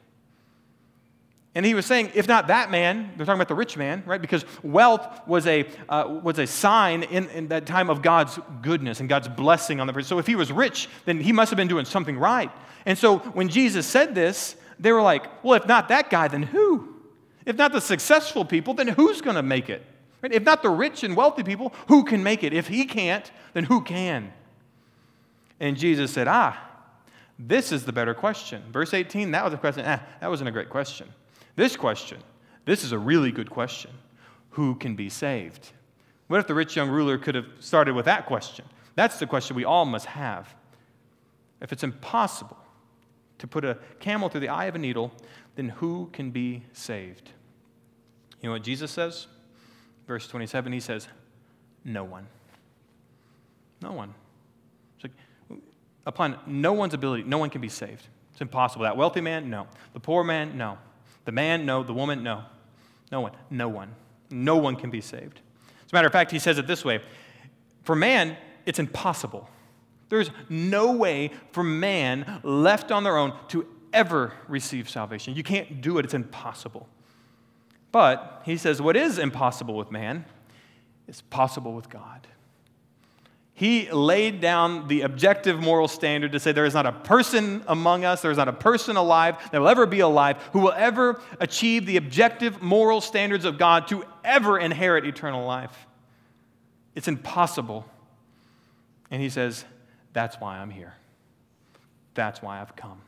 [1.54, 4.20] And he was saying, if not that man, they're talking about the rich man, right?
[4.20, 9.00] Because wealth was a, uh, was a sign in, in that time of God's goodness
[9.00, 10.10] and God's blessing on the person.
[10.10, 12.52] So if he was rich, then he must have been doing something right.
[12.86, 16.44] And so when Jesus said this, they were like, well, if not that guy, then
[16.44, 16.94] who?
[17.46, 19.82] If not the successful people, then who's going to make it?
[20.26, 20.34] Right?
[20.34, 22.52] If not the rich and wealthy people, who can make it?
[22.52, 24.34] If he can't, then who can?
[25.60, 26.60] And Jesus said, Ah,
[27.38, 28.64] this is the better question.
[28.72, 29.84] Verse 18, that was a question.
[29.86, 31.08] Ah, that wasn't a great question.
[31.56, 32.18] This question,
[32.66, 33.92] this is a really good question.
[34.50, 35.70] Who can be saved?
[36.26, 38.66] What if the rich young ruler could have started with that question?
[38.96, 40.56] That's the question we all must have.
[41.62, 42.58] If it's impossible
[43.38, 45.12] to put a camel through the eye of a needle,
[45.56, 47.30] then who can be saved?
[48.42, 49.28] You know what Jesus says?
[50.08, 51.08] Verse 27, he says,
[51.84, 52.28] No one.
[53.82, 54.14] No one.
[54.96, 55.12] It's
[55.50, 55.60] like,
[56.06, 58.08] upon no one's ability, no one can be saved.
[58.32, 58.84] It's impossible.
[58.84, 59.68] That wealthy man, no.
[59.94, 60.78] The poor man, no.
[61.24, 61.84] The man, no.
[61.84, 62.44] The woman, no.
[63.12, 63.32] No one.
[63.50, 63.96] No one.
[64.30, 65.40] No one can be saved.
[65.86, 67.02] As a matter of fact, he says it this way
[67.84, 69.50] For man, it's impossible.
[70.10, 75.36] There's no way for man left on their own to ever receive salvation.
[75.36, 76.88] You can't do it, it's impossible.
[77.96, 80.26] But he says, what is impossible with man
[81.08, 82.28] is possible with God.
[83.54, 88.04] He laid down the objective moral standard to say there is not a person among
[88.04, 91.22] us, there is not a person alive that will ever be alive who will ever
[91.40, 95.88] achieve the objective moral standards of God to ever inherit eternal life.
[96.96, 97.86] It's impossible.
[99.10, 99.64] And he says,
[100.12, 100.96] That's why I'm here.
[102.14, 103.00] That's why I've come.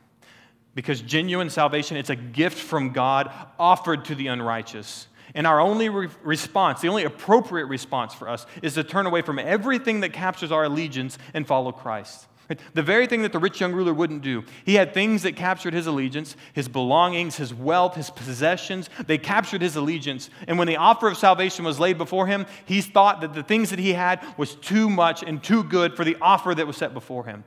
[0.74, 5.08] Because genuine salvation, it's a gift from God offered to the unrighteous.
[5.34, 9.22] And our only re- response, the only appropriate response for us, is to turn away
[9.22, 12.28] from everything that captures our allegiance and follow Christ.
[12.72, 14.42] The very thing that the rich young ruler wouldn't do.
[14.64, 18.88] He had things that captured his allegiance, his belongings, his wealth, his possessions.
[19.06, 20.30] They captured his allegiance.
[20.46, 23.68] And when the offer of salvation was laid before him, he thought that the things
[23.68, 26.94] that he had was too much and too good for the offer that was set
[26.94, 27.44] before him.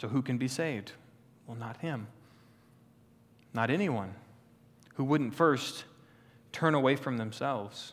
[0.00, 0.92] So, who can be saved?
[1.46, 2.06] Well, not him,
[3.52, 4.14] not anyone
[4.94, 5.84] who wouldn't first
[6.52, 7.92] turn away from themselves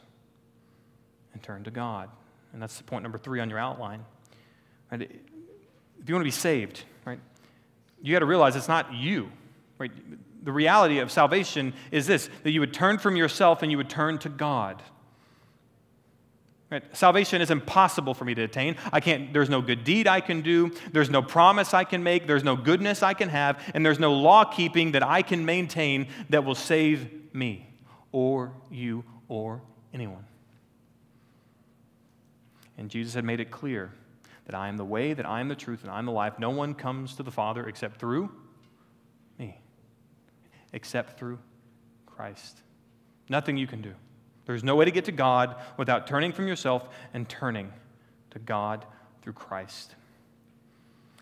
[1.34, 2.10] and turn to God.
[2.54, 4.06] And that's the point number three on your outline.
[4.92, 5.02] Right?
[5.02, 7.20] If you want to be saved, right,
[8.02, 9.30] you got to realize it's not you.
[9.78, 9.92] Right?
[10.44, 13.90] The reality of salvation is this that you would turn from yourself and you would
[13.90, 14.82] turn to God.
[16.70, 16.84] Right?
[16.96, 18.76] Salvation is impossible for me to attain.
[18.92, 22.28] I can't, there's no good deed I can do, there's no promise I can make,
[22.28, 26.08] there's no goodness I can have, and there's no law keeping that I can maintain
[26.30, 27.70] that will save me
[28.12, 29.62] or you or
[29.94, 30.26] anyone.
[32.78, 33.94] And Jesus had made it clear
[34.46, 36.38] that I am the way, that I am the truth, and I am the life.
[36.38, 38.30] No one comes to the Father except through
[39.40, 39.58] me,
[40.74, 41.40] except through
[42.06, 42.62] Christ.
[43.30, 43.94] Nothing you can do.
[44.48, 47.72] There's no way to get to God without turning from yourself and turning
[48.32, 48.86] to God
[49.22, 49.94] through Christ.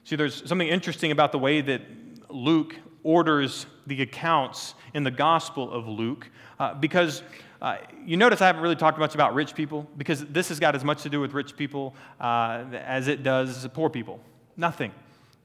[0.04, 1.82] See, there's something interesting about the way that
[2.30, 7.24] Luke orders the accounts in the Gospel of Luke uh, because
[7.62, 10.76] uh, you notice I haven't really talked much about rich people because this has got
[10.76, 14.20] as much to do with rich people uh, as it does poor people.
[14.56, 14.92] Nothing.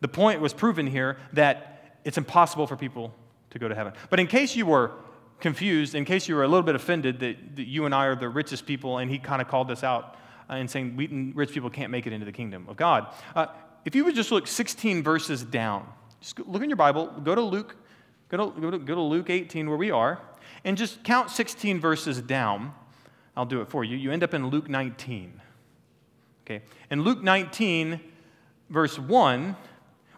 [0.02, 3.14] The point was proven here that it's impossible for people
[3.50, 3.94] to go to heaven.
[4.10, 4.92] But in case you were
[5.40, 8.14] confused, in case you were a little bit offended that, that you and I are
[8.14, 10.16] the richest people, and he kind of called us out
[10.48, 13.12] uh, and saying we, rich people can't make it into the kingdom of God.
[13.34, 13.46] Uh,
[13.84, 15.86] if you would just look 16 verses down,
[16.20, 17.76] just look in your Bible, go to Luke,
[18.28, 20.20] go to, go to, go to Luke 18 where we are,
[20.64, 22.74] and just count 16 verses down.
[23.36, 23.96] I'll do it for you.
[23.96, 25.40] You end up in Luke 19.
[26.44, 26.62] Okay.
[26.90, 28.00] In Luke 19,
[28.68, 29.56] verse 1,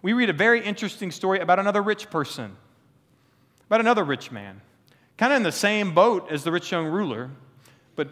[0.01, 2.57] we read a very interesting story about another rich person,
[3.67, 4.61] about another rich man
[5.17, 7.31] kind of in the same boat as the rich young ruler,
[7.97, 8.09] but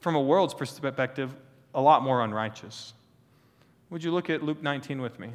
[0.00, 1.34] from a world's perspective,
[1.74, 2.92] a lot more unrighteous.
[3.90, 5.30] Would you look at Luke 19 with me?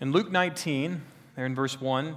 [0.00, 1.02] In Luke 19,
[1.34, 2.16] there in verse 1,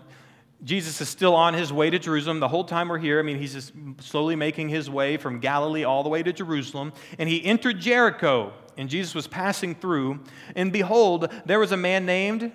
[0.63, 2.39] Jesus is still on his way to Jerusalem.
[2.39, 5.83] The whole time we're here, I mean, he's just slowly making his way from Galilee
[5.83, 6.93] all the way to Jerusalem.
[7.17, 10.19] And he entered Jericho, and Jesus was passing through.
[10.55, 12.51] And behold, there was a man named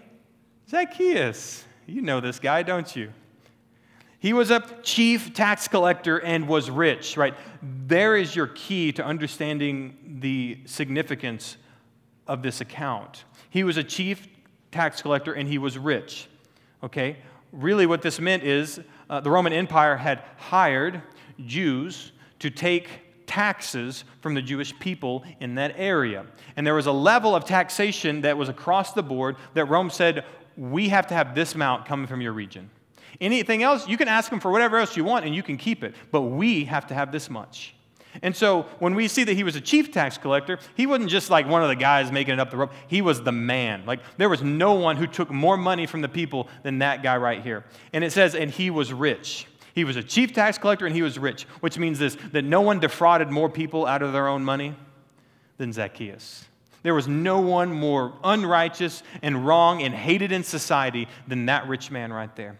[0.71, 1.65] Zacchaeus.
[1.87, 3.13] You know this guy, don't you?
[4.27, 7.33] He was a chief tax collector and was rich, right?
[7.63, 11.57] There is your key to understanding the significance
[12.27, 13.23] of this account.
[13.51, 14.27] He was a chief
[14.73, 16.27] tax collector and he was rich,
[16.83, 17.19] okay?
[17.53, 21.03] Really, what this meant is uh, the Roman Empire had hired
[21.45, 22.11] Jews
[22.41, 22.89] to take
[23.29, 26.27] taxes from the Jewish people in that area.
[26.57, 30.25] And there was a level of taxation that was across the board that Rome said,
[30.57, 32.71] we have to have this amount coming from your region.
[33.21, 35.83] Anything else, you can ask them for whatever else you want and you can keep
[35.83, 35.95] it.
[36.11, 37.75] But we have to have this much.
[38.23, 41.31] And so when we see that he was a chief tax collector, he wasn't just
[41.31, 42.73] like one of the guys making it up the rope.
[42.89, 43.85] He was the man.
[43.87, 47.17] Like there was no one who took more money from the people than that guy
[47.17, 47.65] right here.
[47.93, 49.47] And it says, and he was rich.
[49.75, 52.63] He was a chief tax collector and he was rich, which means this that no
[52.63, 54.75] one defrauded more people out of their own money
[55.59, 56.47] than Zacchaeus.
[56.83, 61.91] There was no one more unrighteous and wrong and hated in society than that rich
[61.91, 62.59] man right there.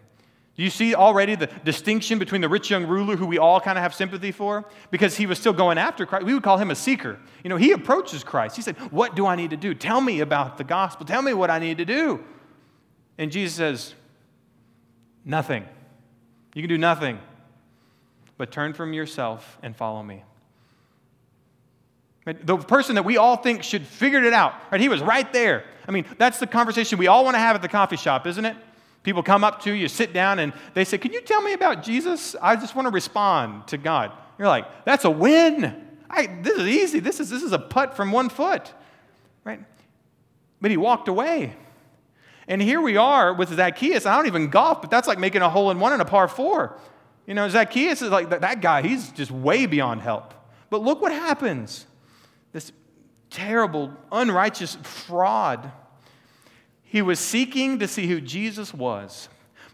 [0.57, 3.77] Do you see already the distinction between the rich young ruler, who we all kind
[3.77, 4.65] of have sympathy for?
[4.89, 6.25] Because he was still going after Christ.
[6.25, 7.19] We would call him a seeker.
[7.43, 8.55] You know, he approaches Christ.
[8.55, 9.75] He said, What do I need to do?
[9.75, 11.05] Tell me about the gospel.
[11.05, 12.23] Tell me what I need to do.
[13.19, 13.93] And Jesus says,
[15.23, 15.63] Nothing.
[16.55, 17.19] You can do nothing
[18.39, 20.23] but turn from yourself and follow me.
[22.25, 24.81] The person that we all think should figured it out, right?
[24.81, 25.65] He was right there.
[25.87, 28.43] I mean, that's the conversation we all want to have at the coffee shop, isn't
[28.43, 28.57] it?
[29.03, 31.83] People come up to you, sit down, and they say, Can you tell me about
[31.83, 32.35] Jesus?
[32.41, 34.11] I just want to respond to God.
[34.37, 35.83] You're like, That's a win.
[36.09, 36.99] I, this is easy.
[36.99, 38.73] This is, this is a putt from one foot.
[39.43, 39.59] Right?
[40.61, 41.55] But he walked away.
[42.47, 44.05] And here we are with Zacchaeus.
[44.05, 46.27] I don't even golf, but that's like making a hole in one in a par
[46.27, 46.79] four.
[47.25, 50.33] You know, Zacchaeus is like that guy, he's just way beyond help.
[50.69, 51.85] But look what happens.
[52.53, 52.71] This
[53.29, 55.71] terrible, unrighteous fraud.
[56.89, 59.29] He was seeking to see who Jesus was,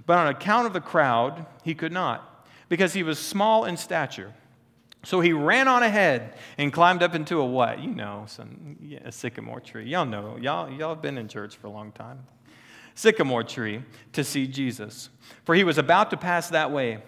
[0.05, 4.33] but on account of the crowd, he could not, because he was small in stature.
[5.05, 7.79] So he ran on ahead and climbed up into a what?
[7.79, 9.85] You know, some yeah, a sycamore tree.
[9.85, 10.37] Y'all know.
[10.39, 12.25] Y'all, y'all have been in church for a long time.
[12.95, 13.83] Sycamore tree
[14.13, 15.09] to see Jesus.
[15.43, 17.03] For he was about to pass that way.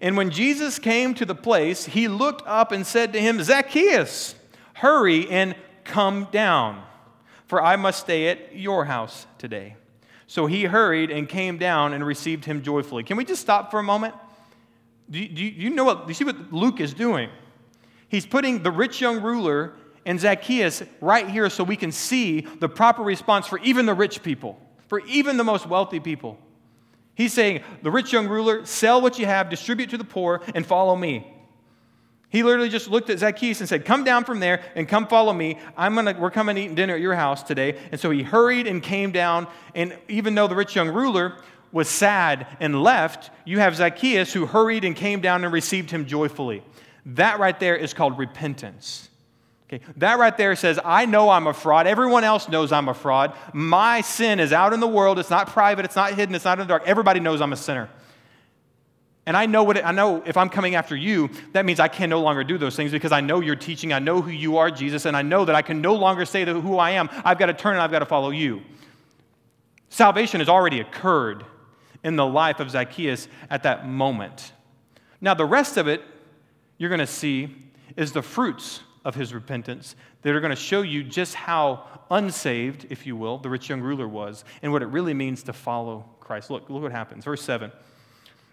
[0.00, 4.36] And when Jesus came to the place, he looked up and said to him, Zacchaeus,
[4.74, 6.84] hurry and come down,
[7.50, 9.74] for I must stay at your house today.
[10.28, 13.02] So he hurried and came down and received him joyfully.
[13.02, 14.14] Can we just stop for a moment?
[15.10, 17.28] Do you, do you know what, do you see what Luke is doing?
[18.08, 19.72] He's putting the rich young ruler
[20.06, 24.22] and Zacchaeus right here so we can see the proper response for even the rich
[24.22, 26.38] people, for even the most wealthy people.
[27.16, 30.64] He's saying, the rich young ruler, sell what you have, distribute to the poor, and
[30.64, 31.26] follow me.
[32.30, 35.32] He literally just looked at Zacchaeus and said, Come down from there and come follow
[35.32, 35.58] me.
[35.76, 37.76] I'm gonna, we're coming to eat dinner at your house today.
[37.90, 39.48] And so he hurried and came down.
[39.74, 41.36] And even though the rich young ruler
[41.72, 46.06] was sad and left, you have Zacchaeus who hurried and came down and received him
[46.06, 46.62] joyfully.
[47.04, 49.08] That right there is called repentance.
[49.72, 51.86] Okay, that right there says, I know I'm a fraud.
[51.86, 53.34] Everyone else knows I'm a fraud.
[53.52, 55.18] My sin is out in the world.
[55.18, 56.82] It's not private, it's not hidden, it's not in the dark.
[56.86, 57.88] Everybody knows I'm a sinner.
[59.26, 61.88] And I know what it, I know if I'm coming after you, that means I
[61.88, 64.56] can no longer do those things because I know you're teaching, I know who you
[64.56, 67.10] are, Jesus, and I know that I can no longer say who I am.
[67.24, 68.62] I've got to turn and I've got to follow you.
[69.90, 71.44] Salvation has already occurred
[72.02, 74.52] in the life of Zacchaeus at that moment.
[75.20, 76.02] Now, the rest of it
[76.78, 77.54] you're going to see
[77.96, 82.86] is the fruits of his repentance that are going to show you just how unsaved,
[82.90, 86.08] if you will, the rich young ruler was and what it really means to follow
[86.20, 86.50] Christ.
[86.50, 87.24] Look, look what happens.
[87.24, 87.70] Verse 7.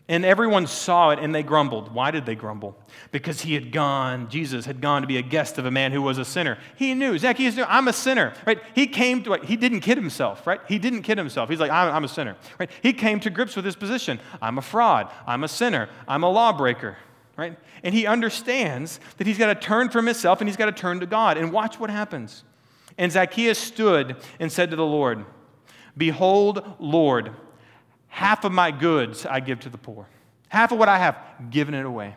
[0.10, 1.94] And everyone saw it and they grumbled.
[1.94, 2.78] Why did they grumble?
[3.12, 6.02] Because he had gone, Jesus had gone to be a guest of a man who
[6.02, 6.58] was a sinner.
[6.78, 8.62] He knew, Zacchaeus knew, I'm a sinner, right?
[8.74, 10.62] He came to, he didn't kid himself, right?
[10.66, 11.50] He didn't kid himself.
[11.50, 12.70] He's like, I'm, I'm a sinner, right?
[12.82, 14.22] He came to grips with his position.
[14.42, 15.12] I'm a fraud.
[15.26, 15.90] I'm a sinner.
[16.08, 16.96] I'm a lawbreaker,
[17.36, 17.60] right?
[17.84, 21.02] And he understands that he's got to turn from himself and he's got to turn
[21.02, 21.38] to God.
[21.38, 22.46] And watch what happens.
[22.98, 25.26] And Zacchaeus stood and said to the Lord,
[25.98, 27.34] Behold, Lord,
[28.08, 30.08] half of my goods I give to the poor.
[30.50, 31.18] Half of what I have,
[31.50, 32.16] given it away.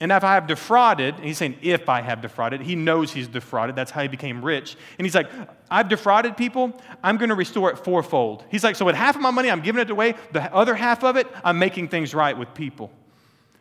[0.00, 3.26] And if I have defrauded, and he's saying, if I have defrauded, he knows he's
[3.26, 3.74] defrauded.
[3.74, 4.76] That's how he became rich.
[4.96, 5.28] And he's like,
[5.68, 6.80] I've defrauded people.
[7.02, 8.44] I'm going to restore it fourfold.
[8.48, 10.14] He's like, so with half of my money, I'm giving it away.
[10.32, 12.92] The other half of it, I'm making things right with people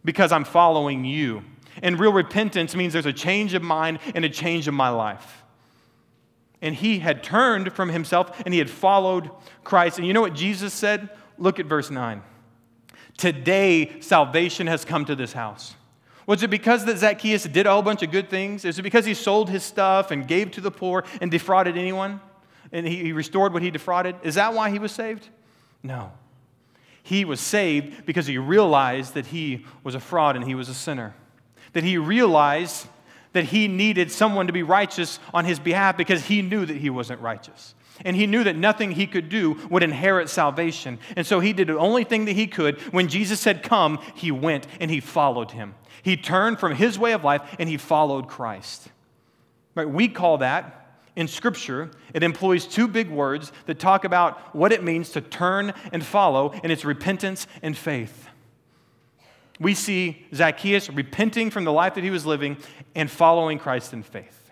[0.05, 1.43] because I'm following you.
[1.81, 5.43] And real repentance means there's a change of mind and a change of my life.
[6.61, 9.29] And he had turned from himself and he had followed
[9.63, 9.97] Christ.
[9.97, 11.09] And you know what Jesus said?
[11.37, 12.21] Look at verse 9.
[13.17, 15.75] Today, salvation has come to this house.
[16.27, 18.65] Was it because that Zacchaeus did a whole bunch of good things?
[18.65, 22.19] Is it because he sold his stuff and gave to the poor and defrauded anyone?
[22.71, 24.15] And he, he restored what he defrauded?
[24.23, 25.29] Is that why he was saved?
[25.81, 26.11] No.
[27.01, 30.73] He was saved because he realized that he was a fraud and he was a
[30.73, 31.15] sinner.
[31.71, 32.87] That he realized
[33.37, 36.89] that he needed someone to be righteous on his behalf because he knew that he
[36.89, 37.75] wasn't righteous.
[38.03, 40.97] And he knew that nothing he could do would inherit salvation.
[41.15, 42.79] And so he did the only thing that he could.
[42.91, 45.75] When Jesus said, Come, he went and he followed him.
[46.01, 48.89] He turned from his way of life and he followed Christ.
[49.75, 49.89] Right?
[49.89, 54.83] We call that in Scripture, it employs two big words that talk about what it
[54.83, 58.26] means to turn and follow, and it's repentance and faith.
[59.59, 62.57] We see Zacchaeus repenting from the life that he was living
[62.95, 64.51] and following Christ in faith.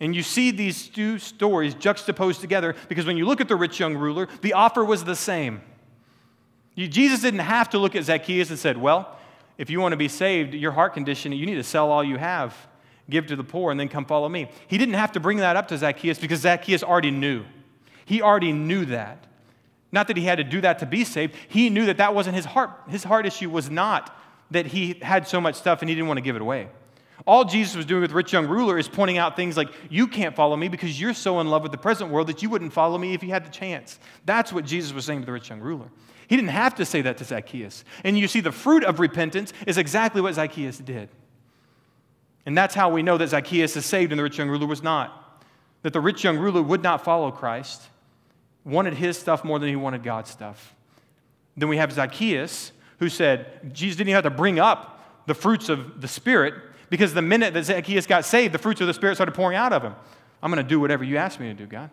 [0.00, 3.78] And you see these two stories juxtaposed together because when you look at the rich
[3.78, 5.60] young ruler, the offer was the same.
[6.76, 9.16] Jesus didn't have to look at Zacchaeus and said, Well,
[9.58, 12.16] if you want to be saved, your heart condition, you need to sell all you
[12.16, 12.56] have
[13.10, 14.50] give to the poor, and then come follow me.
[14.66, 17.44] He didn't have to bring that up to Zacchaeus because Zacchaeus already knew.
[18.04, 19.26] He already knew that.
[19.92, 21.36] Not that he had to do that to be saved.
[21.48, 22.70] He knew that that wasn't his heart.
[22.88, 24.18] His heart issue was not
[24.50, 26.68] that he had so much stuff and he didn't want to give it away.
[27.26, 30.34] All Jesus was doing with rich young ruler is pointing out things like, You can't
[30.34, 32.98] follow me because you're so in love with the present world that you wouldn't follow
[32.98, 33.98] me if you had the chance.
[34.24, 35.88] That's what Jesus was saying to the rich young ruler.
[36.26, 37.84] He didn't have to say that to Zacchaeus.
[38.04, 41.10] And you see, the fruit of repentance is exactly what Zacchaeus did.
[42.46, 44.82] And that's how we know that Zacchaeus is saved and the rich young ruler was
[44.82, 45.44] not.
[45.82, 47.82] That the rich young ruler would not follow Christ,
[48.64, 50.74] wanted his stuff more than he wanted God's stuff.
[51.56, 55.68] Then we have Zacchaeus, who said, Jesus didn't even have to bring up the fruits
[55.68, 56.54] of the Spirit
[56.88, 59.72] because the minute that Zacchaeus got saved, the fruits of the Spirit started pouring out
[59.72, 59.94] of him.
[60.42, 61.90] I'm going to do whatever you ask me to do, God.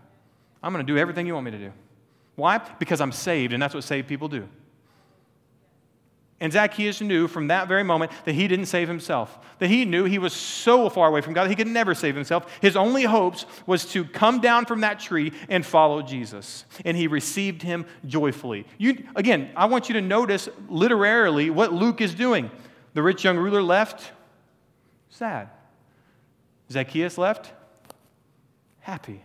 [0.61, 1.71] I'm going to do everything you want me to do.
[2.35, 2.57] Why?
[2.79, 4.47] Because I'm saved, and that's what saved people do.
[6.41, 10.05] And Zacchaeus knew from that very moment that he didn't save himself, that he knew
[10.05, 12.59] he was so far away from God that he could never save himself.
[12.61, 16.63] His only hopes was to come down from that tree and follow Jesus.
[16.85, 18.65] And he received him joyfully.
[18.77, 22.49] You, again, I want you to notice literarily what Luke is doing.
[22.93, 24.11] The rich young ruler left,
[25.09, 25.49] sad.
[26.71, 27.51] Zacchaeus left,
[28.79, 29.21] happy.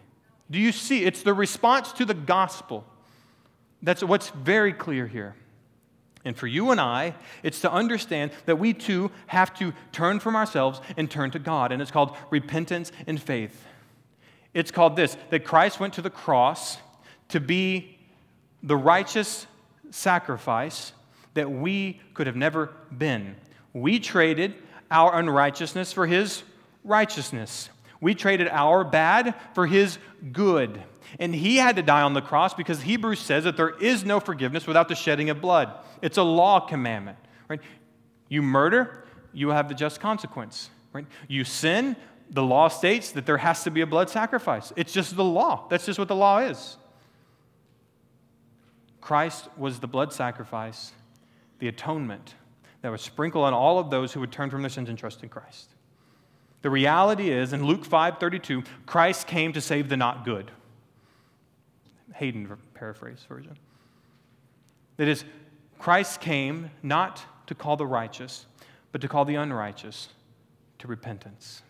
[0.51, 1.05] Do you see?
[1.05, 2.85] It's the response to the gospel.
[3.83, 5.37] That's what's very clear here.
[6.25, 10.37] And for you and I, it's to understand that we too have to turn from
[10.37, 11.71] ourselves and turn to God.
[11.71, 13.65] And it's called repentance and faith.
[14.55, 16.79] It's called this that Christ went to the cross
[17.29, 17.99] to be
[18.63, 19.47] the righteous
[19.91, 20.93] sacrifice
[21.35, 23.37] that we could have never been.
[23.73, 24.55] We traded
[24.91, 26.43] our unrighteousness for his
[26.85, 27.69] righteousness.
[28.01, 29.99] We traded our bad for his
[30.33, 30.83] good.
[31.19, 34.21] And he had to die on the cross because Hebrews says that there is no
[34.21, 35.73] forgiveness without the shedding of blood.
[36.03, 37.61] It's a law commandment, right?
[38.29, 41.07] You murder, you have the just consequence, right?
[41.29, 41.97] You sin,
[42.31, 44.73] the law states that there has to be a blood sacrifice.
[44.77, 45.67] It's just the law.
[45.69, 46.77] That's just what the law is.
[49.01, 50.93] Christ was the blood sacrifice,
[51.59, 52.35] the atonement
[52.81, 55.23] that was sprinkled on all of those who would turn from their sins and trust
[55.23, 55.71] in Christ.
[56.63, 60.51] The reality is, in Luke 5 32, Christ came to save the not good.
[62.15, 63.57] Hayden paraphrase version.
[64.97, 65.25] That is,
[65.79, 68.47] Christ came not to call the righteous,
[68.93, 70.09] but to call the unrighteous
[70.79, 71.63] to repentance.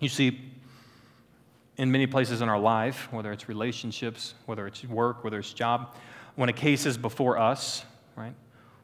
[0.00, 0.52] You see,
[1.76, 5.94] in many places in our life, whether it's relationships, whether it's work, whether it's job,
[6.36, 7.84] when a case is before us,
[8.16, 8.34] right?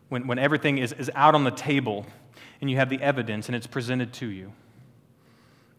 [0.08, 2.06] When, when everything is, is out on the table
[2.60, 4.52] and you have the evidence and it's presented to you,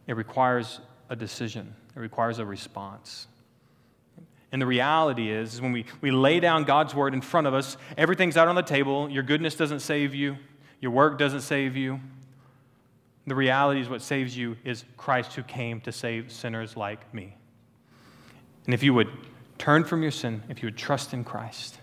[0.07, 0.79] it requires
[1.09, 3.27] a decision, it requires a response.
[4.51, 7.53] And the reality is, is when we, we lay down God's word in front of
[7.53, 9.09] us, everything's out on the table.
[9.09, 10.37] Your goodness doesn't save you,
[10.79, 11.99] your work doesn't save you.
[13.27, 17.35] The reality is, what saves you is Christ who came to save sinners like me.
[18.65, 19.09] And if you would
[19.59, 21.77] turn from your sin, if you would trust in Christ,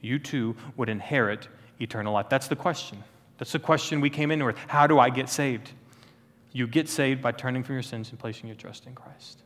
[0.00, 1.48] you too would inherit
[1.80, 2.30] eternal life.
[2.30, 3.04] That's the question.
[3.36, 4.56] That's the question we came in with.
[4.68, 5.72] How do I get saved?
[6.52, 9.42] You get saved by turning from your sins and placing your trust in Christ.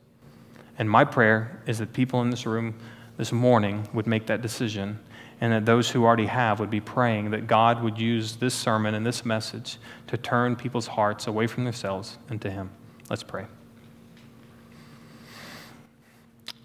[0.79, 2.75] And my prayer is that people in this room
[3.17, 4.99] this morning would make that decision,
[5.41, 8.95] and that those who already have would be praying that God would use this sermon
[8.95, 12.71] and this message to turn people's hearts away from themselves and to Him.
[13.09, 13.47] Let's pray.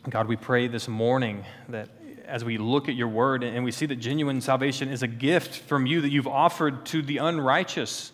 [0.09, 1.89] God, we pray this morning that
[2.25, 5.55] as we look at your word and we see that genuine salvation is a gift
[5.55, 8.11] from you that you've offered to the unrighteous.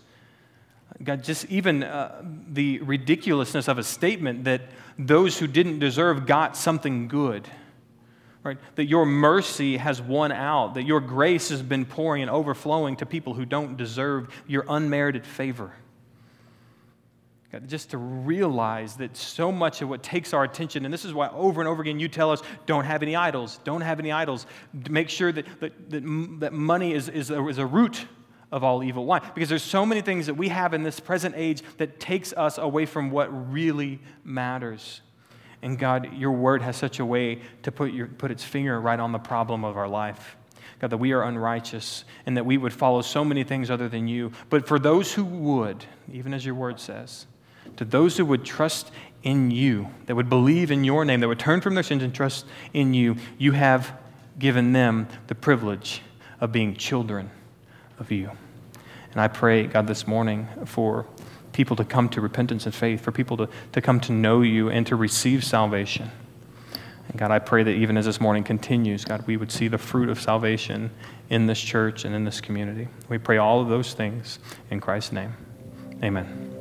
[1.03, 4.61] God, just even uh, the ridiculousness of a statement that
[4.97, 7.47] those who didn't deserve got something good.
[8.43, 8.57] Right?
[8.75, 13.05] That your mercy has won out, that your grace has been pouring and overflowing to
[13.05, 15.73] people who don't deserve your unmerited favor.
[17.51, 21.13] God, just to realize that so much of what takes our attention, and this is
[21.13, 24.11] why over and over again you tell us don't have any idols, don't have any
[24.11, 24.45] idols.
[24.89, 28.05] Make sure that, that, that, that money is, is, a, is a root
[28.55, 29.05] of all evil.
[29.05, 29.19] Why?
[29.19, 32.57] Because there's so many things that we have in this present age that takes us
[32.57, 35.01] away from what really matters.
[35.61, 38.97] And God, your word has such a way to put, your, put its finger right
[38.97, 40.37] on the problem of our life.
[40.79, 44.07] God, that we are unrighteous and that we would follow so many things other than
[44.07, 44.31] you.
[44.49, 47.27] But for those who would, even as your word says,
[47.75, 48.89] to those who would trust
[49.21, 52.15] in you, that would believe in your name, that would turn from their sins and
[52.15, 53.91] trust in you, you have
[54.39, 56.01] given them the privilege
[56.39, 57.29] of being children
[57.99, 58.31] of you.
[59.15, 61.07] And I pray, God, this morning for
[61.53, 64.69] people to come to repentance and faith, for people to, to come to know you
[64.69, 66.11] and to receive salvation.
[67.07, 69.77] And God, I pray that even as this morning continues, God, we would see the
[69.77, 70.91] fruit of salvation
[71.29, 72.89] in this church and in this community.
[73.07, 74.37] We pray all of those things
[74.69, 75.33] in Christ's name.
[76.03, 76.54] Amen.